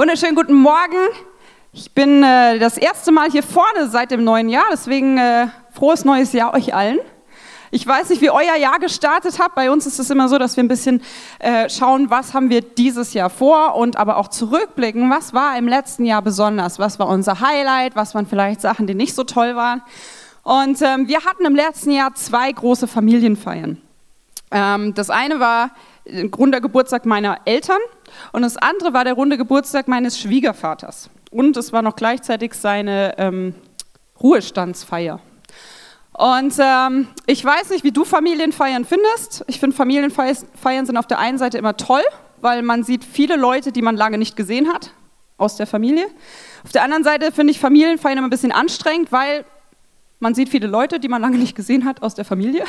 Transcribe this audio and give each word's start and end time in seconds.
Wunderschönen 0.00 0.34
guten 0.34 0.54
Morgen. 0.54 0.96
Ich 1.74 1.92
bin 1.92 2.22
äh, 2.22 2.58
das 2.58 2.78
erste 2.78 3.12
Mal 3.12 3.30
hier 3.30 3.42
vorne 3.42 3.86
seit 3.90 4.10
dem 4.10 4.24
neuen 4.24 4.48
Jahr, 4.48 4.64
deswegen 4.72 5.18
äh, 5.18 5.48
frohes 5.74 6.06
neues 6.06 6.32
Jahr 6.32 6.54
euch 6.54 6.74
allen. 6.74 6.98
Ich 7.70 7.86
weiß 7.86 8.08
nicht, 8.08 8.22
wie 8.22 8.30
euer 8.30 8.56
Jahr 8.56 8.78
gestartet 8.78 9.38
hat. 9.38 9.54
Bei 9.54 9.70
uns 9.70 9.84
ist 9.84 9.98
es 9.98 10.08
immer 10.08 10.30
so, 10.30 10.38
dass 10.38 10.56
wir 10.56 10.64
ein 10.64 10.68
bisschen 10.68 11.02
äh, 11.38 11.68
schauen, 11.68 12.08
was 12.08 12.32
haben 12.32 12.48
wir 12.48 12.62
dieses 12.62 13.12
Jahr 13.12 13.28
vor 13.28 13.74
und 13.74 13.98
aber 13.98 14.16
auch 14.16 14.28
zurückblicken, 14.28 15.10
was 15.10 15.34
war 15.34 15.58
im 15.58 15.68
letzten 15.68 16.06
Jahr 16.06 16.22
besonders, 16.22 16.78
was 16.78 16.98
war 16.98 17.06
unser 17.06 17.40
Highlight, 17.40 17.94
was 17.94 18.14
waren 18.14 18.24
vielleicht 18.24 18.62
Sachen, 18.62 18.86
die 18.86 18.94
nicht 18.94 19.14
so 19.14 19.24
toll 19.24 19.54
waren. 19.54 19.82
Und 20.42 20.80
ähm, 20.80 21.08
wir 21.08 21.26
hatten 21.26 21.44
im 21.44 21.54
letzten 21.54 21.90
Jahr 21.90 22.14
zwei 22.14 22.50
große 22.50 22.86
Familienfeiern. 22.86 23.76
Ähm, 24.50 24.94
das 24.94 25.10
eine 25.10 25.40
war 25.40 25.72
ein 26.08 26.32
runder 26.32 26.62
Geburtstag 26.62 27.04
meiner 27.04 27.40
Eltern 27.44 27.80
und 28.32 28.42
das 28.42 28.56
andere 28.56 28.92
war 28.92 29.04
der 29.04 29.14
runde 29.14 29.36
Geburtstag 29.36 29.88
meines 29.88 30.18
Schwiegervaters. 30.18 31.10
Und 31.30 31.56
es 31.56 31.72
war 31.72 31.82
noch 31.82 31.96
gleichzeitig 31.96 32.54
seine 32.54 33.14
ähm, 33.18 33.54
Ruhestandsfeier. 34.20 35.20
Und 36.12 36.54
ähm, 36.58 37.08
ich 37.26 37.44
weiß 37.44 37.70
nicht, 37.70 37.84
wie 37.84 37.92
du 37.92 38.04
Familienfeiern 38.04 38.84
findest. 38.84 39.44
Ich 39.46 39.60
finde, 39.60 39.74
Familienfeiern 39.76 40.86
sind 40.86 40.96
auf 40.96 41.06
der 41.06 41.18
einen 41.18 41.38
Seite 41.38 41.56
immer 41.56 41.76
toll, 41.76 42.02
weil 42.40 42.62
man 42.62 42.82
sieht 42.82 43.04
viele 43.04 43.36
Leute, 43.36 43.72
die 43.72 43.82
man 43.82 43.96
lange 43.96 44.18
nicht 44.18 44.36
gesehen 44.36 44.72
hat, 44.72 44.90
aus 45.38 45.56
der 45.56 45.66
Familie. 45.66 46.06
Auf 46.64 46.72
der 46.72 46.82
anderen 46.82 47.04
Seite 47.04 47.32
finde 47.32 47.52
ich 47.52 47.60
Familienfeiern 47.60 48.18
immer 48.18 48.26
ein 48.26 48.30
bisschen 48.30 48.52
anstrengend, 48.52 49.12
weil 49.12 49.44
man 50.20 50.34
sieht 50.34 50.50
viele 50.50 50.66
Leute, 50.66 51.00
die 51.00 51.08
man 51.08 51.22
lange 51.22 51.38
nicht 51.38 51.56
gesehen 51.56 51.86
hat 51.86 52.02
aus 52.02 52.14
der 52.14 52.26
Familie. 52.26 52.64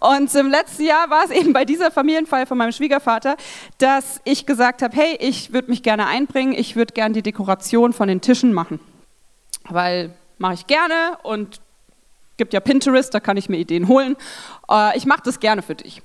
Und 0.00 0.32
im 0.34 0.48
letzten 0.48 0.84
Jahr 0.84 1.10
war 1.10 1.24
es 1.24 1.30
eben 1.30 1.52
bei 1.52 1.64
dieser 1.64 1.90
Familienfeier 1.90 2.46
von 2.46 2.56
meinem 2.56 2.72
Schwiegervater, 2.72 3.36
dass 3.78 4.20
ich 4.24 4.46
gesagt 4.46 4.82
habe, 4.82 4.96
hey, 4.96 5.16
ich 5.20 5.52
würde 5.52 5.70
mich 5.70 5.82
gerne 5.82 6.06
einbringen, 6.06 6.54
ich 6.54 6.76
würde 6.76 6.94
gerne 6.94 7.14
die 7.14 7.22
Dekoration 7.22 7.92
von 7.92 8.06
den 8.06 8.20
Tischen 8.20 8.52
machen. 8.52 8.78
Weil 9.64 10.14
mache 10.38 10.54
ich 10.54 10.66
gerne 10.68 11.18
und 11.24 11.60
gibt 12.36 12.54
ja 12.54 12.60
Pinterest, 12.60 13.12
da 13.12 13.18
kann 13.18 13.36
ich 13.36 13.48
mir 13.48 13.58
Ideen 13.58 13.88
holen. 13.88 14.16
Äh, 14.70 14.96
ich 14.96 15.04
mache 15.04 15.22
das 15.24 15.40
gerne 15.40 15.62
für 15.62 15.74
dich. 15.74 16.00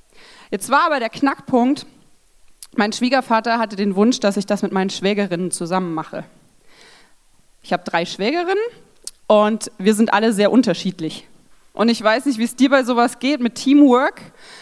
Jetzt 0.49 0.71
war 0.71 0.87
aber 0.87 0.99
der 0.99 1.09
Knackpunkt, 1.09 1.85
mein 2.75 2.91
Schwiegervater 2.91 3.59
hatte 3.59 3.75
den 3.75 3.95
Wunsch, 3.95 4.19
dass 4.19 4.37
ich 4.37 4.47
das 4.47 4.63
mit 4.63 4.71
meinen 4.71 4.89
Schwägerinnen 4.89 5.51
zusammen 5.51 5.93
mache. 5.93 6.23
Ich 7.61 7.71
habe 7.71 7.83
drei 7.83 8.05
Schwägerinnen 8.05 8.57
und 9.33 9.71
wir 9.79 9.95
sind 9.95 10.13
alle 10.13 10.31
sehr 10.31 10.51
unterschiedlich. 10.51 11.27
Und 11.73 11.89
ich 11.89 12.03
weiß 12.03 12.27
nicht, 12.27 12.37
wie 12.37 12.43
es 12.43 12.55
dir 12.55 12.69
bei 12.69 12.83
sowas 12.83 13.17
geht 13.17 13.39
mit 13.39 13.55
Teamwork, 13.55 14.21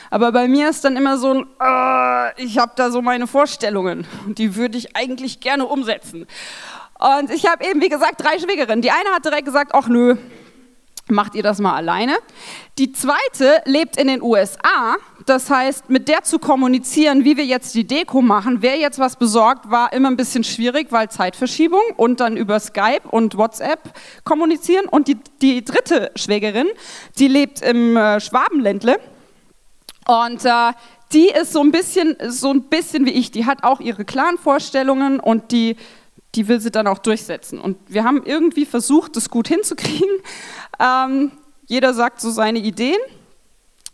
aber 0.10 0.32
bei 0.32 0.48
mir 0.48 0.70
ist 0.70 0.86
dann 0.86 0.96
immer 0.96 1.18
so 1.18 1.34
ein, 1.34 1.46
äh, 1.60 2.42
ich 2.42 2.58
habe 2.58 2.72
da 2.78 2.90
so 2.90 3.02
meine 3.02 3.28
Vorstellungen 3.28 4.08
und 4.26 4.38
die 4.38 4.56
würde 4.56 4.78
ich 4.78 4.96
eigentlich 4.96 5.42
gerne 5.42 5.66
umsetzen. 5.66 6.26
Und 6.98 7.32
ich 7.32 7.48
habe 7.48 7.66
eben, 7.66 7.82
wie 7.82 7.90
gesagt, 7.90 8.22
drei 8.24 8.40
Schwägerinnen. 8.40 8.82
Die 8.82 8.92
eine 8.92 9.10
hat 9.14 9.26
direkt 9.26 9.44
gesagt, 9.44 9.72
ach 9.74 9.90
nö, 9.90 10.16
macht 11.12 11.36
ihr 11.36 11.44
das 11.44 11.60
mal 11.60 11.76
alleine. 11.76 12.14
Die 12.78 12.92
zweite 12.92 13.62
lebt 13.66 13.98
in 13.98 14.08
den 14.08 14.22
USA, 14.22 14.96
das 15.26 15.50
heißt, 15.50 15.90
mit 15.90 16.08
der 16.08 16.24
zu 16.24 16.40
kommunizieren, 16.40 17.26
wie 17.26 17.38
wir 17.38 17.46
jetzt 17.46 17.76
die 17.76 17.86
Deko 17.86 18.22
machen, 18.22 18.62
wer 18.62 18.78
jetzt 18.78 18.98
was 18.98 19.18
besorgt, 19.18 19.70
war 19.70 19.94
immer 19.94 20.10
ein 20.10 20.18
bisschen 20.18 20.44
schwierig, 20.44 20.88
weil 20.92 21.10
Zeitverschiebung 21.10 21.82
und 21.98 22.20
dann 22.20 22.38
über 22.38 22.60
Skype 22.60 23.08
und 23.10 23.38
WhatsApp 23.38 23.94
kommunizieren. 24.24 24.86
Und 24.86 25.08
die, 25.08 25.18
die 25.42 25.64
dritte 25.64 26.12
Schwägerin, 26.16 26.68
die 27.20 27.28
lebt 27.28 27.62
im 27.62 27.96
äh, 27.96 28.20
Schwabenländle 28.20 29.00
und 30.08 30.46
äh, 30.46 30.72
die 31.14 31.28
ist 31.28 31.52
so 31.54 31.62
ein 31.62 31.72
bisschen 31.72 32.16
so 32.28 32.52
ein 32.52 32.64
bisschen 32.64 33.06
wie 33.06 33.12
ich. 33.12 33.32
Die 33.32 33.46
hat 33.46 33.64
auch 33.64 33.80
ihre 33.80 34.06
Clan-Vorstellungen 34.06 35.20
und 35.20 35.52
die 35.52 35.76
die 36.36 36.48
will 36.48 36.60
sie 36.60 36.72
dann 36.72 36.88
auch 36.88 37.00
durchsetzen. 37.00 37.60
Und 37.60 37.78
wir 37.88 38.04
haben 38.04 38.24
irgendwie 38.26 38.66
versucht, 38.66 39.16
das 39.16 39.30
gut 39.30 39.48
hinzukriegen. 39.48 40.10
Ähm, 40.80 41.32
jeder 41.68 41.94
sagt 41.94 42.22
so 42.22 42.32
seine 42.32 42.60
Ideen 42.60 42.98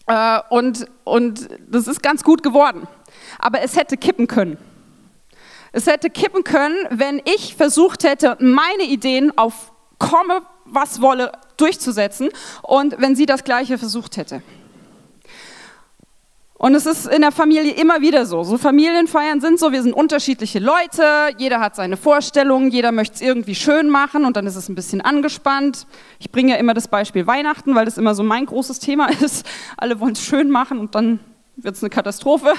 äh, 0.07 0.39
und, 0.49 0.87
und 1.03 1.49
das 1.69 1.87
ist 1.87 2.01
ganz 2.01 2.23
gut 2.23 2.43
geworden. 2.43 2.87
Aber 3.39 3.61
es 3.61 3.75
hätte 3.75 3.97
kippen 3.97 4.27
können. 4.27 4.57
Es 5.71 5.85
hätte 5.85 6.09
kippen 6.09 6.43
können, 6.43 6.77
wenn 6.89 7.21
ich 7.25 7.55
versucht 7.55 8.03
hätte, 8.03 8.37
meine 8.39 8.83
Ideen 8.83 9.37
auf 9.37 9.71
komme, 9.99 10.41
was 10.65 11.01
wolle, 11.01 11.31
durchzusetzen 11.57 12.29
und 12.61 12.95
wenn 12.99 13.15
sie 13.15 13.25
das 13.25 13.43
Gleiche 13.43 13.77
versucht 13.77 14.17
hätte. 14.17 14.41
Und 16.59 16.73
es 16.73 16.87
ist 16.87 17.05
in 17.07 17.21
der 17.21 17.31
Familie 17.31 17.73
immer 17.73 18.01
wieder 18.01 18.25
so. 18.25 18.43
So 18.43 18.57
Familienfeiern 18.57 19.41
sind 19.41 19.59
so, 19.59 19.71
wir 19.71 19.83
sind 19.83 19.93
unterschiedliche 19.93 20.57
Leute, 20.57 21.03
jeder 21.37 21.59
hat 21.59 21.75
seine 21.75 21.97
Vorstellungen, 21.97 22.71
jeder 22.71 22.91
möchte 22.91 23.15
es 23.15 23.21
irgendwie 23.21 23.53
schön 23.53 23.91
machen 23.91 24.25
und 24.25 24.35
dann 24.37 24.47
ist 24.47 24.55
es 24.55 24.67
ein 24.67 24.73
bisschen 24.73 25.01
angespannt. 25.01 25.85
Ich 26.17 26.31
bringe 26.31 26.53
ja 26.53 26.57
immer 26.57 26.73
das 26.73 26.87
Beispiel 26.87 27.27
Weihnachten, 27.27 27.75
weil 27.75 27.85
das 27.85 27.99
immer 27.99 28.15
so 28.15 28.23
mein 28.23 28.47
großes 28.47 28.79
Thema 28.79 29.07
ist. 29.21 29.45
Alle 29.77 29.99
wollen 29.99 30.13
es 30.13 30.23
schön 30.23 30.49
machen 30.49 30.79
und 30.79 30.95
dann 30.95 31.19
wird 31.57 31.75
es 31.75 31.83
eine 31.83 31.91
Katastrophe. 31.91 32.53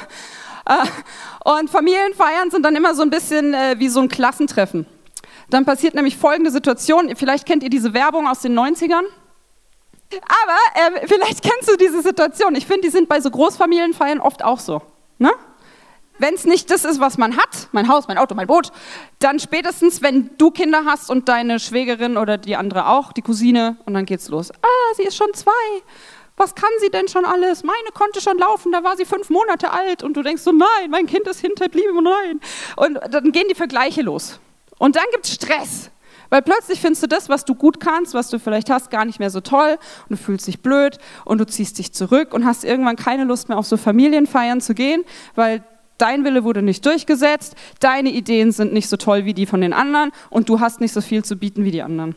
Äh, 0.67 1.51
und 1.51 1.69
Familienfeiern 1.69 2.53
sind 2.53 2.65
dann 2.65 2.77
immer 2.77 2.95
so 2.95 3.03
ein 3.03 3.11
bisschen 3.11 3.53
äh, 3.53 3.77
wie 3.79 3.89
so 3.89 4.01
ein 4.01 4.09
Klassentreffen. 4.09 4.87
Dann 5.51 5.65
passiert 5.65 5.97
nämlich 5.97 6.17
folgende 6.17 6.53
Situation, 6.53 7.11
vielleicht 7.17 7.47
kennt 7.47 7.65
ihr 7.65 7.71
diese 7.71 7.95
Werbung 7.95 8.29
aus 8.29 8.41
den 8.43 8.57
90ern. 8.57 9.03
Aber 10.13 10.97
äh, 10.97 11.07
vielleicht 11.07 11.43
kennst 11.43 11.69
du 11.69 11.77
diese 11.77 12.03
Situation. 12.03 12.55
Ich 12.55 12.67
finde, 12.67 12.83
die 12.83 12.91
sind 12.91 13.09
bei 13.09 13.21
so 13.21 13.31
Großfamilienfeiern 13.31 14.21
oft 14.21 14.43
auch 14.43 14.61
so. 14.61 14.83
Ne? 15.19 15.31
Wenn 16.19 16.35
es 16.35 16.45
nicht 16.45 16.71
das 16.71 16.85
ist, 16.85 17.01
was 17.01 17.17
man 17.17 17.37
hat, 17.37 17.69
mein 17.73 17.89
Haus, 17.89 18.09
mein 18.09 18.19
Auto, 18.19 18.35
mein 18.35 18.49
Boot, 18.49 18.73
dann 19.21 19.39
spätestens, 19.39 20.03
wenn 20.03 20.31
du 20.37 20.51
Kinder 20.51 20.85
hast 20.85 21.11
und 21.11 21.29
deine 21.29 21.61
Schwägerin 21.61 22.17
oder 22.17 22.39
die 22.39 22.57
andere 22.57 22.89
auch, 22.89 23.13
die 23.13 23.23
Cousine, 23.23 23.77
und 23.87 23.95
dann 23.95 24.05
geht's 24.05 24.29
los. 24.29 24.51
Ah, 24.51 24.95
sie 24.97 25.05
ist 25.05 25.17
schon 25.17 25.33
zwei. 25.35 25.53
Was 26.37 26.55
kann 26.55 26.71
sie 26.81 26.91
denn 26.91 27.09
schon 27.09 27.25
alles? 27.25 27.63
Meine 27.63 27.91
konnte 27.95 28.21
schon 28.21 28.39
laufen, 28.39 28.73
da 28.73 28.83
war 28.83 28.97
sie 28.97 29.05
fünf 29.05 29.31
Monate 29.31 29.73
alt. 29.73 30.03
Und 30.03 30.17
du 30.17 30.23
denkst 30.23 30.43
so, 30.43 30.53
nein, 30.53 30.91
mein 30.91 31.07
Kind 31.07 31.27
ist 31.29 31.41
hinterblieben, 31.41 32.03
nein. 32.03 32.41
Und 32.77 32.99
dann 33.11 33.31
gehen 33.33 33.47
die 33.49 33.57
Vergleiche 33.57 34.03
los. 34.03 34.41
Und 34.79 34.97
dann 34.97 35.05
gibt 35.13 35.27
es 35.27 35.35
Stress. 35.35 35.91
Weil 36.31 36.43
plötzlich 36.43 36.81
findest 36.81 37.03
du 37.03 37.07
das, 37.07 37.29
was 37.29 37.45
du 37.45 37.55
gut 37.55 37.81
kannst, 37.81 38.15
was 38.15 38.29
du 38.29 38.39
vielleicht 38.39 38.71
hast, 38.71 38.91
gar 38.91 39.05
nicht 39.05 39.19
mehr 39.19 39.31
so 39.31 39.41
toll 39.41 39.79
und 40.09 40.11
du 40.11 40.17
fühlst 40.17 40.47
dich 40.47 40.61
blöd 40.61 40.99
und 41.25 41.39
du 41.39 41.47
ziehst 41.47 41.79
dich 41.79 41.93
zurück 41.93 42.35
und 42.35 42.45
hast 42.45 42.65
irgendwann 42.65 42.97
keine 42.97 43.25
Lust 43.25 43.49
mehr 43.49 43.59
auf 43.59 43.67
so 43.67 43.77
Familienfeiern 43.77 44.61
zu 44.61 44.75
gehen, 44.75 45.05
weil 45.35 45.63
dein 45.97 46.25
Wille 46.25 46.45
wurde 46.45 46.63
nicht 46.63 46.85
durchgesetzt, 46.85 47.57
deine 47.81 48.11
Ideen 48.11 48.53
sind 48.53 48.73
nicht 48.73 48.89
so 48.89 48.97
toll 48.97 49.25
wie 49.25 49.35
die 49.35 49.47
von 49.47 49.61
den 49.61 49.73
anderen 49.73 50.13
und 50.31 50.49
du 50.49 50.61
hast 50.61 50.81
nicht 50.81 50.93
so 50.93 51.01
viel 51.01 51.25
zu 51.25 51.37
bieten 51.37 51.65
wie 51.65 51.71
die 51.71 51.83
anderen. 51.83 52.15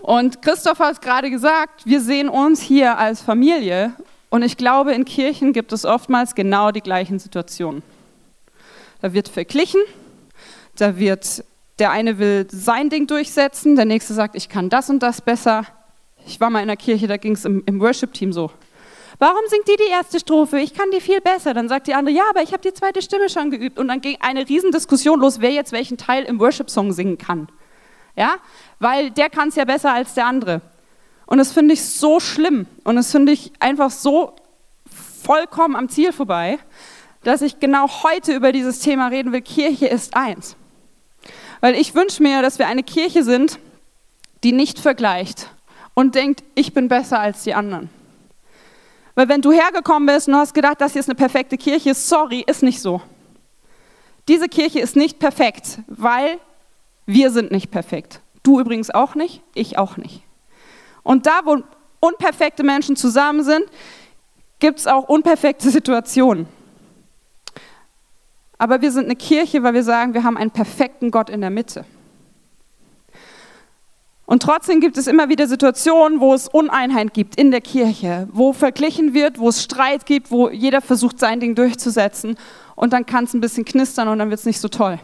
Und 0.00 0.42
Christoph 0.42 0.80
hat 0.80 1.00
gerade 1.00 1.30
gesagt, 1.30 1.86
wir 1.86 2.00
sehen 2.00 2.28
uns 2.28 2.60
hier 2.60 2.98
als 2.98 3.22
Familie 3.22 3.94
und 4.30 4.42
ich 4.42 4.56
glaube, 4.56 4.92
in 4.92 5.04
Kirchen 5.04 5.52
gibt 5.52 5.72
es 5.72 5.84
oftmals 5.84 6.34
genau 6.34 6.72
die 6.72 6.80
gleichen 6.80 7.20
Situationen. 7.20 7.82
Da 9.00 9.12
wird 9.12 9.28
verglichen, 9.28 9.80
da 10.76 10.96
wird 10.98 11.44
der 11.82 11.90
eine 11.90 12.20
will 12.20 12.46
sein 12.48 12.90
Ding 12.90 13.08
durchsetzen, 13.08 13.74
der 13.74 13.86
nächste 13.86 14.14
sagt, 14.14 14.36
ich 14.36 14.48
kann 14.48 14.68
das 14.68 14.88
und 14.88 15.02
das 15.02 15.20
besser. 15.20 15.66
Ich 16.28 16.40
war 16.40 16.48
mal 16.48 16.60
in 16.60 16.68
der 16.68 16.76
Kirche, 16.76 17.08
da 17.08 17.16
ging 17.16 17.32
es 17.32 17.44
im, 17.44 17.64
im 17.66 17.80
Worship-Team 17.80 18.32
so. 18.32 18.52
Warum 19.18 19.40
singt 19.48 19.66
die 19.66 19.74
die 19.84 19.90
erste 19.90 20.20
Strophe? 20.20 20.60
Ich 20.60 20.74
kann 20.74 20.92
die 20.92 21.00
viel 21.00 21.20
besser. 21.20 21.54
Dann 21.54 21.68
sagt 21.68 21.88
die 21.88 21.94
andere, 21.94 22.14
ja, 22.14 22.22
aber 22.30 22.40
ich 22.40 22.52
habe 22.52 22.62
die 22.62 22.72
zweite 22.72 23.02
Stimme 23.02 23.28
schon 23.28 23.50
geübt. 23.50 23.80
Und 23.80 23.88
dann 23.88 24.00
ging 24.00 24.16
eine 24.20 24.48
Riesendiskussion 24.48 25.18
los, 25.18 25.40
wer 25.40 25.50
jetzt 25.50 25.72
welchen 25.72 25.96
Teil 25.96 26.22
im 26.22 26.38
Worship-Song 26.38 26.92
singen 26.92 27.18
kann. 27.18 27.48
Ja, 28.14 28.36
weil 28.78 29.10
der 29.10 29.28
kann 29.28 29.48
es 29.48 29.56
ja 29.56 29.64
besser 29.64 29.92
als 29.92 30.14
der 30.14 30.26
andere. 30.26 30.60
Und 31.26 31.38
das 31.38 31.50
finde 31.50 31.74
ich 31.74 31.84
so 31.84 32.20
schlimm. 32.20 32.66
Und 32.84 32.94
das 32.94 33.10
finde 33.10 33.32
ich 33.32 33.50
einfach 33.58 33.90
so 33.90 34.36
vollkommen 35.24 35.74
am 35.74 35.88
Ziel 35.88 36.12
vorbei, 36.12 36.60
dass 37.24 37.42
ich 37.42 37.58
genau 37.58 37.88
heute 38.04 38.36
über 38.36 38.52
dieses 38.52 38.78
Thema 38.78 39.08
reden 39.08 39.32
will. 39.32 39.42
Kirche 39.42 39.88
ist 39.88 40.14
eins. 40.16 40.54
Weil 41.62 41.76
ich 41.76 41.94
wünsche 41.94 42.22
mir, 42.22 42.42
dass 42.42 42.58
wir 42.58 42.66
eine 42.66 42.82
Kirche 42.82 43.22
sind, 43.22 43.60
die 44.42 44.50
nicht 44.50 44.80
vergleicht 44.80 45.48
und 45.94 46.16
denkt, 46.16 46.42
ich 46.56 46.74
bin 46.74 46.88
besser 46.88 47.20
als 47.20 47.44
die 47.44 47.54
anderen. 47.54 47.88
Weil 49.14 49.28
wenn 49.28 49.42
du 49.42 49.52
hergekommen 49.52 50.06
bist 50.06 50.26
und 50.26 50.34
hast 50.34 50.54
gedacht, 50.54 50.80
das 50.80 50.92
hier 50.92 51.00
ist 51.00 51.08
eine 51.08 51.14
perfekte 51.14 51.56
Kirche, 51.56 51.94
sorry, 51.94 52.42
ist 52.44 52.64
nicht 52.64 52.80
so. 52.80 53.00
Diese 54.26 54.48
Kirche 54.48 54.80
ist 54.80 54.96
nicht 54.96 55.20
perfekt, 55.20 55.78
weil 55.86 56.40
wir 57.06 57.30
sind 57.30 57.52
nicht 57.52 57.70
perfekt. 57.70 58.20
Du 58.42 58.58
übrigens 58.58 58.90
auch 58.90 59.14
nicht, 59.14 59.40
ich 59.54 59.78
auch 59.78 59.96
nicht. 59.96 60.22
Und 61.04 61.26
da, 61.26 61.42
wo 61.44 61.62
unperfekte 62.00 62.64
Menschen 62.64 62.96
zusammen 62.96 63.44
sind, 63.44 63.66
gibt 64.58 64.80
es 64.80 64.88
auch 64.88 65.08
unperfekte 65.08 65.70
Situationen. 65.70 66.48
Aber 68.62 68.80
wir 68.80 68.92
sind 68.92 69.06
eine 69.06 69.16
Kirche, 69.16 69.64
weil 69.64 69.74
wir 69.74 69.82
sagen, 69.82 70.14
wir 70.14 70.22
haben 70.22 70.36
einen 70.36 70.52
perfekten 70.52 71.10
Gott 71.10 71.28
in 71.28 71.40
der 71.40 71.50
Mitte. 71.50 71.84
Und 74.24 74.40
trotzdem 74.44 74.80
gibt 74.80 74.96
es 74.96 75.08
immer 75.08 75.28
wieder 75.28 75.48
Situationen, 75.48 76.20
wo 76.20 76.32
es 76.32 76.46
Uneinheit 76.46 77.12
gibt 77.12 77.34
in 77.34 77.50
der 77.50 77.60
Kirche, 77.60 78.28
wo 78.30 78.52
verglichen 78.52 79.14
wird, 79.14 79.40
wo 79.40 79.48
es 79.48 79.64
Streit 79.64 80.06
gibt, 80.06 80.30
wo 80.30 80.48
jeder 80.48 80.80
versucht, 80.80 81.18
sein 81.18 81.40
Ding 81.40 81.56
durchzusetzen. 81.56 82.36
Und 82.76 82.92
dann 82.92 83.04
kann 83.04 83.24
es 83.24 83.34
ein 83.34 83.40
bisschen 83.40 83.64
knistern 83.64 84.06
und 84.06 84.20
dann 84.20 84.30
wird 84.30 84.38
es 84.38 84.46
nicht 84.46 84.60
so 84.60 84.68
toll. 84.68 85.00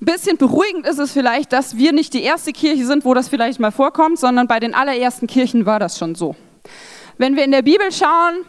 Ein 0.00 0.04
bisschen 0.04 0.36
beruhigend 0.36 0.86
ist 0.86 1.00
es 1.00 1.10
vielleicht, 1.10 1.52
dass 1.52 1.76
wir 1.76 1.92
nicht 1.92 2.14
die 2.14 2.22
erste 2.22 2.52
Kirche 2.52 2.86
sind, 2.86 3.04
wo 3.04 3.14
das 3.14 3.28
vielleicht 3.28 3.58
mal 3.58 3.72
vorkommt, 3.72 4.20
sondern 4.20 4.46
bei 4.46 4.60
den 4.60 4.74
allerersten 4.74 5.26
Kirchen 5.26 5.66
war 5.66 5.80
das 5.80 5.98
schon 5.98 6.14
so. 6.14 6.36
Wenn 7.18 7.34
wir 7.34 7.44
in 7.44 7.50
der 7.50 7.62
Bibel 7.62 7.90
schauen, 7.90 8.44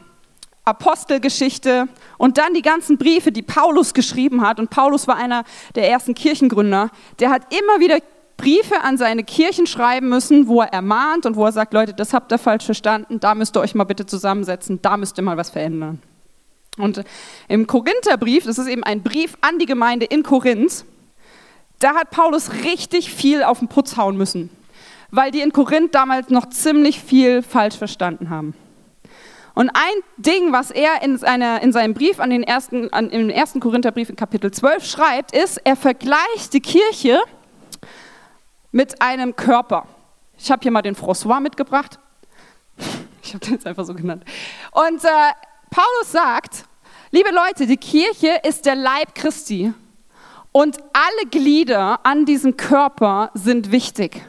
Apostelgeschichte 0.67 1.87
und 2.17 2.37
dann 2.37 2.53
die 2.53 2.61
ganzen 2.61 2.97
Briefe, 2.97 3.31
die 3.31 3.41
Paulus 3.41 3.93
geschrieben 3.93 4.41
hat, 4.41 4.59
und 4.59 4.69
Paulus 4.69 5.07
war 5.07 5.15
einer 5.15 5.43
der 5.75 5.89
ersten 5.89 6.13
Kirchengründer, 6.13 6.89
der 7.19 7.29
hat 7.29 7.53
immer 7.53 7.79
wieder 7.79 7.99
Briefe 8.37 8.81
an 8.81 8.97
seine 8.97 9.23
Kirchen 9.23 9.65
schreiben 9.65 10.09
müssen, 10.09 10.47
wo 10.47 10.61
er 10.61 10.71
ermahnt 10.71 11.25
und 11.25 11.35
wo 11.35 11.45
er 11.45 11.51
sagt, 11.51 11.73
Leute, 11.73 11.93
das 11.93 12.13
habt 12.13 12.31
ihr 12.31 12.37
falsch 12.37 12.65
verstanden, 12.65 13.19
da 13.19 13.33
müsst 13.33 13.57
ihr 13.57 13.61
euch 13.61 13.73
mal 13.73 13.85
bitte 13.85 14.05
zusammensetzen, 14.05 14.79
da 14.81 14.95
müsst 14.97 15.17
ihr 15.17 15.23
mal 15.23 15.37
was 15.37 15.49
verändern. 15.49 16.01
Und 16.77 17.03
im 17.47 17.65
Korintherbrief, 17.65 18.45
das 18.45 18.59
ist 18.59 18.67
eben 18.67 18.83
ein 18.83 19.01
Brief 19.01 19.35
an 19.41 19.57
die 19.57 19.65
Gemeinde 19.65 20.05
in 20.05 20.21
Korinth, 20.21 20.85
da 21.79 21.95
hat 21.95 22.11
Paulus 22.11 22.51
richtig 22.63 23.11
viel 23.11 23.43
auf 23.43 23.59
den 23.59 23.67
Putz 23.67 23.97
hauen 23.97 24.17
müssen, 24.17 24.49
weil 25.09 25.31
die 25.31 25.41
in 25.41 25.51
Korinth 25.51 25.95
damals 25.95 26.29
noch 26.29 26.49
ziemlich 26.49 27.01
viel 27.01 27.41
falsch 27.41 27.75
verstanden 27.75 28.29
haben. 28.29 28.53
Und 29.57 29.71
ein 29.71 30.03
Ding, 30.17 30.53
was 30.53 30.69
er 30.69 31.01
in, 31.01 31.17
seiner, 31.17 31.63
in 31.63 31.71
seinem 31.71 31.95
Brief 31.95 32.19
an 32.19 32.29
den 32.29 32.43
ersten, 32.43 32.93
an, 32.93 33.09
im 33.09 33.31
ersten 33.31 33.59
Korintherbrief 33.59 34.07
in 34.07 34.15
Kapitel 34.15 34.51
12 34.51 34.85
schreibt, 34.85 35.31
ist, 35.35 35.57
er 35.63 35.75
vergleicht 35.75 36.53
die 36.53 36.59
Kirche 36.59 37.19
mit 38.71 39.01
einem 39.01 39.35
Körper. 39.35 39.87
Ich 40.37 40.51
habe 40.51 40.61
hier 40.61 40.69
mal 40.69 40.83
den 40.83 40.95
François 40.95 41.39
mitgebracht. 41.39 41.97
Ich 43.23 43.33
habe 43.33 43.43
den 43.43 43.55
jetzt 43.55 43.65
einfach 43.65 43.83
so 43.83 43.95
genannt. 43.95 44.25
Und 44.73 45.03
äh, 45.03 45.33
Paulus 45.71 46.11
sagt, 46.11 46.65
liebe 47.09 47.31
Leute, 47.31 47.65
die 47.65 47.77
Kirche 47.77 48.39
ist 48.47 48.67
der 48.67 48.75
Leib 48.75 49.15
Christi 49.15 49.73
und 50.51 50.77
alle 50.93 51.29
Glieder 51.31 52.05
an 52.05 52.25
diesem 52.25 52.57
Körper 52.57 53.31
sind 53.33 53.71
wichtig. 53.71 54.21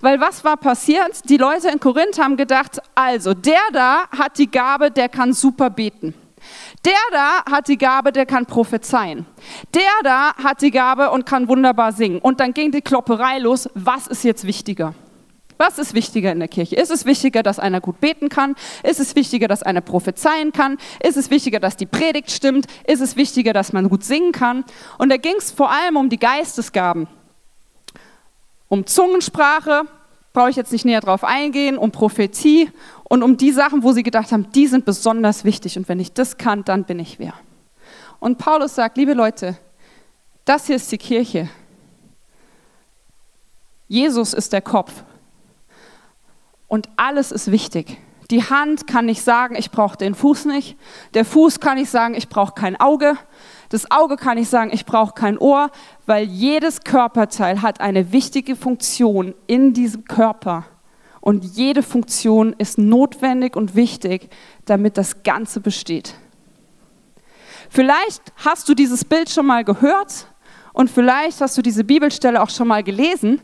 Weil 0.00 0.20
was 0.20 0.44
war 0.44 0.56
passiert? 0.56 1.28
Die 1.28 1.36
Leute 1.36 1.68
in 1.68 1.80
Korinth 1.80 2.18
haben 2.18 2.36
gedacht, 2.36 2.80
also 2.94 3.34
der 3.34 3.60
da 3.72 4.04
hat 4.16 4.38
die 4.38 4.50
Gabe, 4.50 4.90
der 4.90 5.08
kann 5.08 5.32
super 5.32 5.70
beten. 5.70 6.14
Der 6.84 6.92
da 7.10 7.44
hat 7.50 7.68
die 7.68 7.78
Gabe, 7.78 8.12
der 8.12 8.26
kann 8.26 8.46
prophezeien. 8.46 9.26
Der 9.74 9.82
da 10.04 10.34
hat 10.36 10.62
die 10.62 10.70
Gabe 10.70 11.10
und 11.10 11.26
kann 11.26 11.48
wunderbar 11.48 11.92
singen. 11.92 12.18
Und 12.18 12.40
dann 12.40 12.54
ging 12.54 12.70
die 12.70 12.82
Klopperei 12.82 13.38
los. 13.38 13.68
Was 13.74 14.06
ist 14.06 14.22
jetzt 14.22 14.46
wichtiger? 14.46 14.94
Was 15.58 15.78
ist 15.78 15.94
wichtiger 15.94 16.32
in 16.32 16.38
der 16.38 16.48
Kirche? 16.48 16.76
Ist 16.76 16.90
es 16.90 17.06
wichtiger, 17.06 17.42
dass 17.42 17.58
einer 17.58 17.80
gut 17.80 18.00
beten 18.00 18.28
kann? 18.28 18.54
Ist 18.82 19.00
es 19.00 19.16
wichtiger, 19.16 19.48
dass 19.48 19.62
einer 19.62 19.80
prophezeien 19.80 20.52
kann? 20.52 20.76
Ist 21.02 21.16
es 21.16 21.30
wichtiger, 21.30 21.60
dass 21.60 21.76
die 21.76 21.86
Predigt 21.86 22.30
stimmt? 22.30 22.66
Ist 22.86 23.00
es 23.00 23.16
wichtiger, 23.16 23.54
dass 23.54 23.72
man 23.72 23.88
gut 23.88 24.04
singen 24.04 24.32
kann? 24.32 24.64
Und 24.98 25.08
da 25.08 25.16
ging 25.16 25.36
es 25.38 25.50
vor 25.50 25.70
allem 25.70 25.96
um 25.96 26.10
die 26.10 26.18
Geistesgaben. 26.18 27.08
Um 28.68 28.86
Zungensprache, 28.86 29.82
brauche 30.32 30.50
ich 30.50 30.56
jetzt 30.56 30.72
nicht 30.72 30.84
näher 30.84 31.00
drauf 31.00 31.24
eingehen, 31.24 31.78
um 31.78 31.92
Prophetie 31.92 32.70
und 33.04 33.22
um 33.22 33.36
die 33.36 33.52
Sachen, 33.52 33.82
wo 33.82 33.92
sie 33.92 34.02
gedacht 34.02 34.32
haben, 34.32 34.52
die 34.52 34.66
sind 34.66 34.84
besonders 34.84 35.44
wichtig 35.44 35.78
und 35.78 35.88
wenn 35.88 35.98
ich 35.98 36.12
das 36.12 36.36
kann, 36.36 36.64
dann 36.64 36.84
bin 36.84 36.98
ich 36.98 37.18
wer. 37.18 37.32
Und 38.20 38.38
Paulus 38.38 38.74
sagt, 38.74 38.98
liebe 38.98 39.14
Leute, 39.14 39.56
das 40.44 40.66
hier 40.66 40.76
ist 40.76 40.92
die 40.92 40.98
Kirche. 40.98 41.48
Jesus 43.88 44.34
ist 44.34 44.52
der 44.52 44.62
Kopf 44.62 44.92
und 46.68 46.88
alles 46.96 47.32
ist 47.32 47.50
wichtig. 47.50 47.98
Die 48.30 48.42
Hand 48.42 48.86
kann 48.86 49.06
nicht 49.06 49.22
sagen, 49.22 49.54
ich 49.54 49.70
brauche 49.70 49.96
den 49.96 50.14
Fuß 50.14 50.46
nicht. 50.46 50.76
Der 51.14 51.24
Fuß 51.24 51.60
kann 51.60 51.78
nicht 51.78 51.90
sagen, 51.90 52.14
ich 52.14 52.28
brauche 52.28 52.54
kein 52.54 52.78
Auge. 52.78 53.16
Das 53.68 53.90
Auge 53.90 54.16
kann 54.16 54.38
nicht 54.38 54.48
sagen, 54.48 54.70
ich 54.72 54.86
brauche 54.86 55.14
kein 55.14 55.38
Ohr, 55.38 55.70
weil 56.06 56.24
jedes 56.24 56.82
Körperteil 56.82 57.62
hat 57.62 57.80
eine 57.80 58.12
wichtige 58.12 58.56
Funktion 58.56 59.34
in 59.46 59.72
diesem 59.72 60.04
Körper. 60.04 60.64
Und 61.20 61.44
jede 61.44 61.82
Funktion 61.82 62.54
ist 62.56 62.78
notwendig 62.78 63.56
und 63.56 63.74
wichtig, 63.74 64.30
damit 64.64 64.96
das 64.96 65.24
Ganze 65.24 65.60
besteht. 65.60 66.14
Vielleicht 67.68 68.22
hast 68.36 68.68
du 68.68 68.74
dieses 68.74 69.04
Bild 69.04 69.28
schon 69.28 69.46
mal 69.46 69.64
gehört 69.64 70.28
und 70.72 70.90
vielleicht 70.90 71.40
hast 71.40 71.58
du 71.58 71.62
diese 71.62 71.82
Bibelstelle 71.82 72.40
auch 72.40 72.50
schon 72.50 72.68
mal 72.68 72.84
gelesen 72.84 73.42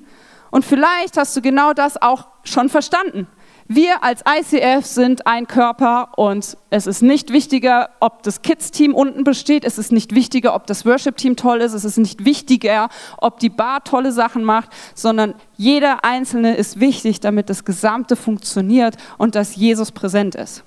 und 0.53 0.65
vielleicht 0.65 1.17
hast 1.17 1.37
du 1.37 1.43
genau 1.43 1.73
das 1.73 2.01
auch 2.01 2.29
schon 2.45 2.69
verstanden. 2.69 3.27
Wir 3.75 4.05
als 4.05 4.23
ICF 4.29 4.85
sind 4.85 5.27
ein 5.27 5.47
Körper 5.47 6.11
und 6.19 6.59
es 6.69 6.87
ist 6.87 7.01
nicht 7.01 7.33
wichtiger, 7.33 7.89
ob 8.01 8.23
das 8.23 8.43
Kids-Team 8.43 8.95
unten 8.95 9.25
besteht, 9.25 9.65
es 9.65 9.79
ist 9.79 9.93
nicht 9.93 10.15
wichtiger, 10.15 10.55
ob 10.55 10.67
das 10.67 10.85
Worship-Team 10.85 11.37
toll 11.37 11.63
ist, 11.63 11.73
es 11.73 11.87
ist 11.87 11.97
nicht 11.97 12.27
wichtiger, 12.27 12.91
ob 13.17 13.39
die 13.39 13.49
Bar 13.49 13.83
tolle 13.83 14.13
Sachen 14.13 14.45
macht, 14.45 14.69
sondern 14.95 15.35
jeder 15.57 16.05
Einzelne 16.05 16.55
ist 16.55 16.81
wichtig, 16.81 17.21
damit 17.21 17.49
das 17.49 17.65
Gesamte 17.65 18.15
funktioniert 18.15 18.97
und 19.17 19.37
dass 19.37 19.57
Jesus 19.57 19.91
präsent 19.91 20.35
ist. 20.35 20.65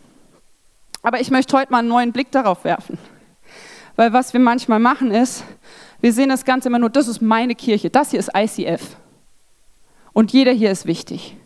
Aber 1.04 1.22
ich 1.22 1.30
möchte 1.30 1.56
heute 1.56 1.72
mal 1.72 1.80
einen 1.80 1.90
neuen 1.90 2.12
Blick 2.12 2.32
darauf 2.32 2.64
werfen, 2.64 2.98
weil 3.98 4.14
was 4.14 4.34
wir 4.34 4.40
manchmal 4.40 4.80
machen 4.80 5.12
ist, 5.12 5.44
wir 6.02 6.12
sehen 6.12 6.30
das 6.30 6.44
Ganze 6.44 6.70
immer 6.70 6.80
nur, 6.80 6.90
das 6.90 7.08
ist 7.08 7.22
meine 7.22 7.54
Kirche, 7.54 7.92
das 7.92 8.10
hier 8.10 8.20
ist 8.20 8.32
ICF 8.36 8.96
und 10.12 10.34
jeder 10.34 10.54
hier 10.54 10.72
ist 10.72 10.88
wichtig. 10.88 11.38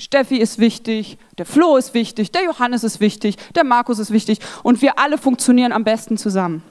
Steffi 0.00 0.38
ist 0.38 0.58
wichtig, 0.58 1.18
der 1.36 1.44
Flo 1.44 1.76
ist 1.76 1.92
wichtig, 1.92 2.32
der 2.32 2.44
Johannes 2.44 2.84
ist 2.84 3.00
wichtig, 3.00 3.36
der 3.54 3.64
Markus 3.64 3.98
ist 3.98 4.10
wichtig 4.10 4.38
und 4.62 4.80
wir 4.80 4.98
alle 4.98 5.18
funktionieren 5.18 5.72
am 5.72 5.84
besten 5.84 6.16
zusammen. 6.16 6.62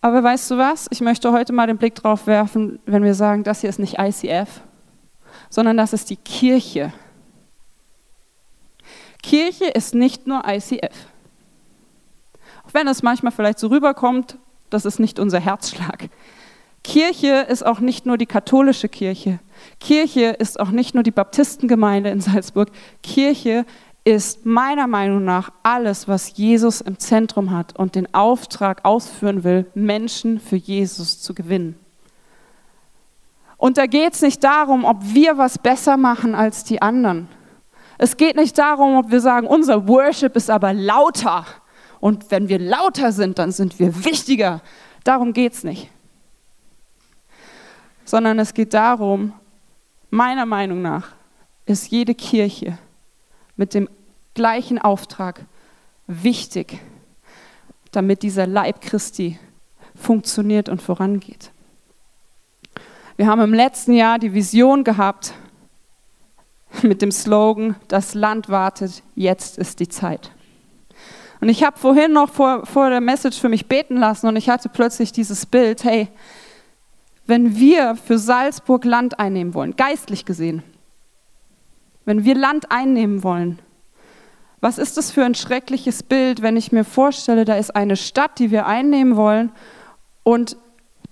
Aber 0.00 0.22
weißt 0.22 0.50
du 0.52 0.56
was? 0.56 0.86
Ich 0.90 1.02
möchte 1.02 1.30
heute 1.32 1.52
mal 1.52 1.66
den 1.66 1.76
Blick 1.76 1.96
drauf 1.96 2.26
werfen, 2.26 2.78
wenn 2.86 3.02
wir 3.02 3.12
sagen, 3.12 3.44
das 3.44 3.60
hier 3.60 3.68
ist 3.68 3.78
nicht 3.78 3.98
ICF, 3.98 4.62
sondern 5.50 5.76
das 5.76 5.92
ist 5.92 6.08
die 6.08 6.16
Kirche. 6.16 6.94
Kirche 9.22 9.66
ist 9.66 9.94
nicht 9.94 10.26
nur 10.26 10.44
ICF. 10.48 10.94
Auch 12.66 12.72
wenn 12.72 12.88
es 12.88 13.02
manchmal 13.02 13.32
vielleicht 13.32 13.58
so 13.58 13.66
rüberkommt, 13.66 14.38
das 14.70 14.86
ist 14.86 14.98
nicht 14.98 15.18
unser 15.18 15.40
Herzschlag. 15.40 16.08
Kirche 16.82 17.44
ist 17.50 17.66
auch 17.66 17.80
nicht 17.80 18.06
nur 18.06 18.16
die 18.16 18.24
katholische 18.24 18.88
Kirche. 18.88 19.40
Kirche 19.80 20.30
ist 20.30 20.58
auch 20.58 20.70
nicht 20.70 20.94
nur 20.94 21.02
die 21.02 21.10
Baptistengemeinde 21.10 22.10
in 22.10 22.20
Salzburg. 22.20 22.70
Kirche 23.02 23.64
ist 24.04 24.46
meiner 24.46 24.86
Meinung 24.86 25.24
nach 25.24 25.50
alles, 25.62 26.06
was 26.06 26.36
Jesus 26.36 26.80
im 26.80 26.98
Zentrum 26.98 27.50
hat 27.50 27.76
und 27.76 27.94
den 27.94 28.12
Auftrag 28.14 28.84
ausführen 28.84 29.44
will, 29.44 29.66
Menschen 29.74 30.38
für 30.38 30.56
Jesus 30.56 31.20
zu 31.20 31.34
gewinnen. 31.34 31.76
Und 33.56 33.78
da 33.78 33.86
geht 33.86 34.14
es 34.14 34.22
nicht 34.22 34.44
darum, 34.44 34.84
ob 34.84 34.98
wir 35.02 35.38
was 35.38 35.58
besser 35.58 35.96
machen 35.96 36.34
als 36.34 36.62
die 36.62 36.82
anderen. 36.82 37.28
Es 37.98 38.16
geht 38.16 38.36
nicht 38.36 38.58
darum, 38.58 38.96
ob 38.96 39.10
wir 39.10 39.20
sagen, 39.20 39.46
unser 39.46 39.88
Worship 39.88 40.36
ist 40.36 40.50
aber 40.50 40.72
lauter. 40.72 41.46
Und 41.98 42.30
wenn 42.30 42.48
wir 42.48 42.58
lauter 42.58 43.12
sind, 43.12 43.38
dann 43.38 43.50
sind 43.50 43.78
wir 43.78 44.04
wichtiger. 44.04 44.60
Darum 45.04 45.32
geht 45.32 45.54
es 45.54 45.64
nicht 45.64 45.90
sondern 48.06 48.38
es 48.38 48.54
geht 48.54 48.72
darum, 48.72 49.34
meiner 50.10 50.46
Meinung 50.46 50.82
nach 50.82 51.08
ist 51.66 51.90
jede 51.90 52.14
Kirche 52.14 52.78
mit 53.56 53.74
dem 53.74 53.88
gleichen 54.34 54.78
Auftrag 54.78 55.44
wichtig, 56.06 56.78
damit 57.90 58.22
dieser 58.22 58.46
Leib 58.46 58.80
Christi 58.80 59.38
funktioniert 59.94 60.68
und 60.68 60.82
vorangeht. 60.82 61.50
Wir 63.16 63.26
haben 63.26 63.40
im 63.40 63.54
letzten 63.54 63.92
Jahr 63.92 64.18
die 64.18 64.34
Vision 64.34 64.84
gehabt 64.84 65.32
mit 66.82 67.00
dem 67.00 67.10
Slogan, 67.10 67.76
das 67.88 68.14
Land 68.14 68.48
wartet, 68.48 69.02
jetzt 69.14 69.56
ist 69.56 69.80
die 69.80 69.88
Zeit. 69.88 70.30
Und 71.40 71.48
ich 71.48 71.64
habe 71.64 71.78
vorhin 71.78 72.12
noch 72.12 72.30
vor, 72.30 72.66
vor 72.66 72.90
der 72.90 73.00
Message 73.00 73.38
für 73.38 73.48
mich 73.48 73.66
beten 73.66 73.96
lassen 73.96 74.26
und 74.26 74.36
ich 74.36 74.48
hatte 74.48 74.68
plötzlich 74.68 75.12
dieses 75.12 75.46
Bild, 75.46 75.84
hey, 75.84 76.08
wenn 77.26 77.56
wir 77.56 77.96
für 77.96 78.18
Salzburg 78.18 78.84
Land 78.84 79.18
einnehmen 79.18 79.54
wollen, 79.54 79.76
geistlich 79.76 80.24
gesehen, 80.24 80.62
wenn 82.04 82.24
wir 82.24 82.36
Land 82.36 82.70
einnehmen 82.70 83.22
wollen, 83.22 83.58
was 84.60 84.78
ist 84.78 84.96
das 84.96 85.10
für 85.10 85.24
ein 85.24 85.34
schreckliches 85.34 86.02
Bild, 86.02 86.40
wenn 86.40 86.56
ich 86.56 86.72
mir 86.72 86.84
vorstelle, 86.84 87.44
da 87.44 87.56
ist 87.56 87.74
eine 87.76 87.96
Stadt, 87.96 88.38
die 88.38 88.50
wir 88.50 88.66
einnehmen 88.66 89.16
wollen 89.16 89.52
und 90.22 90.56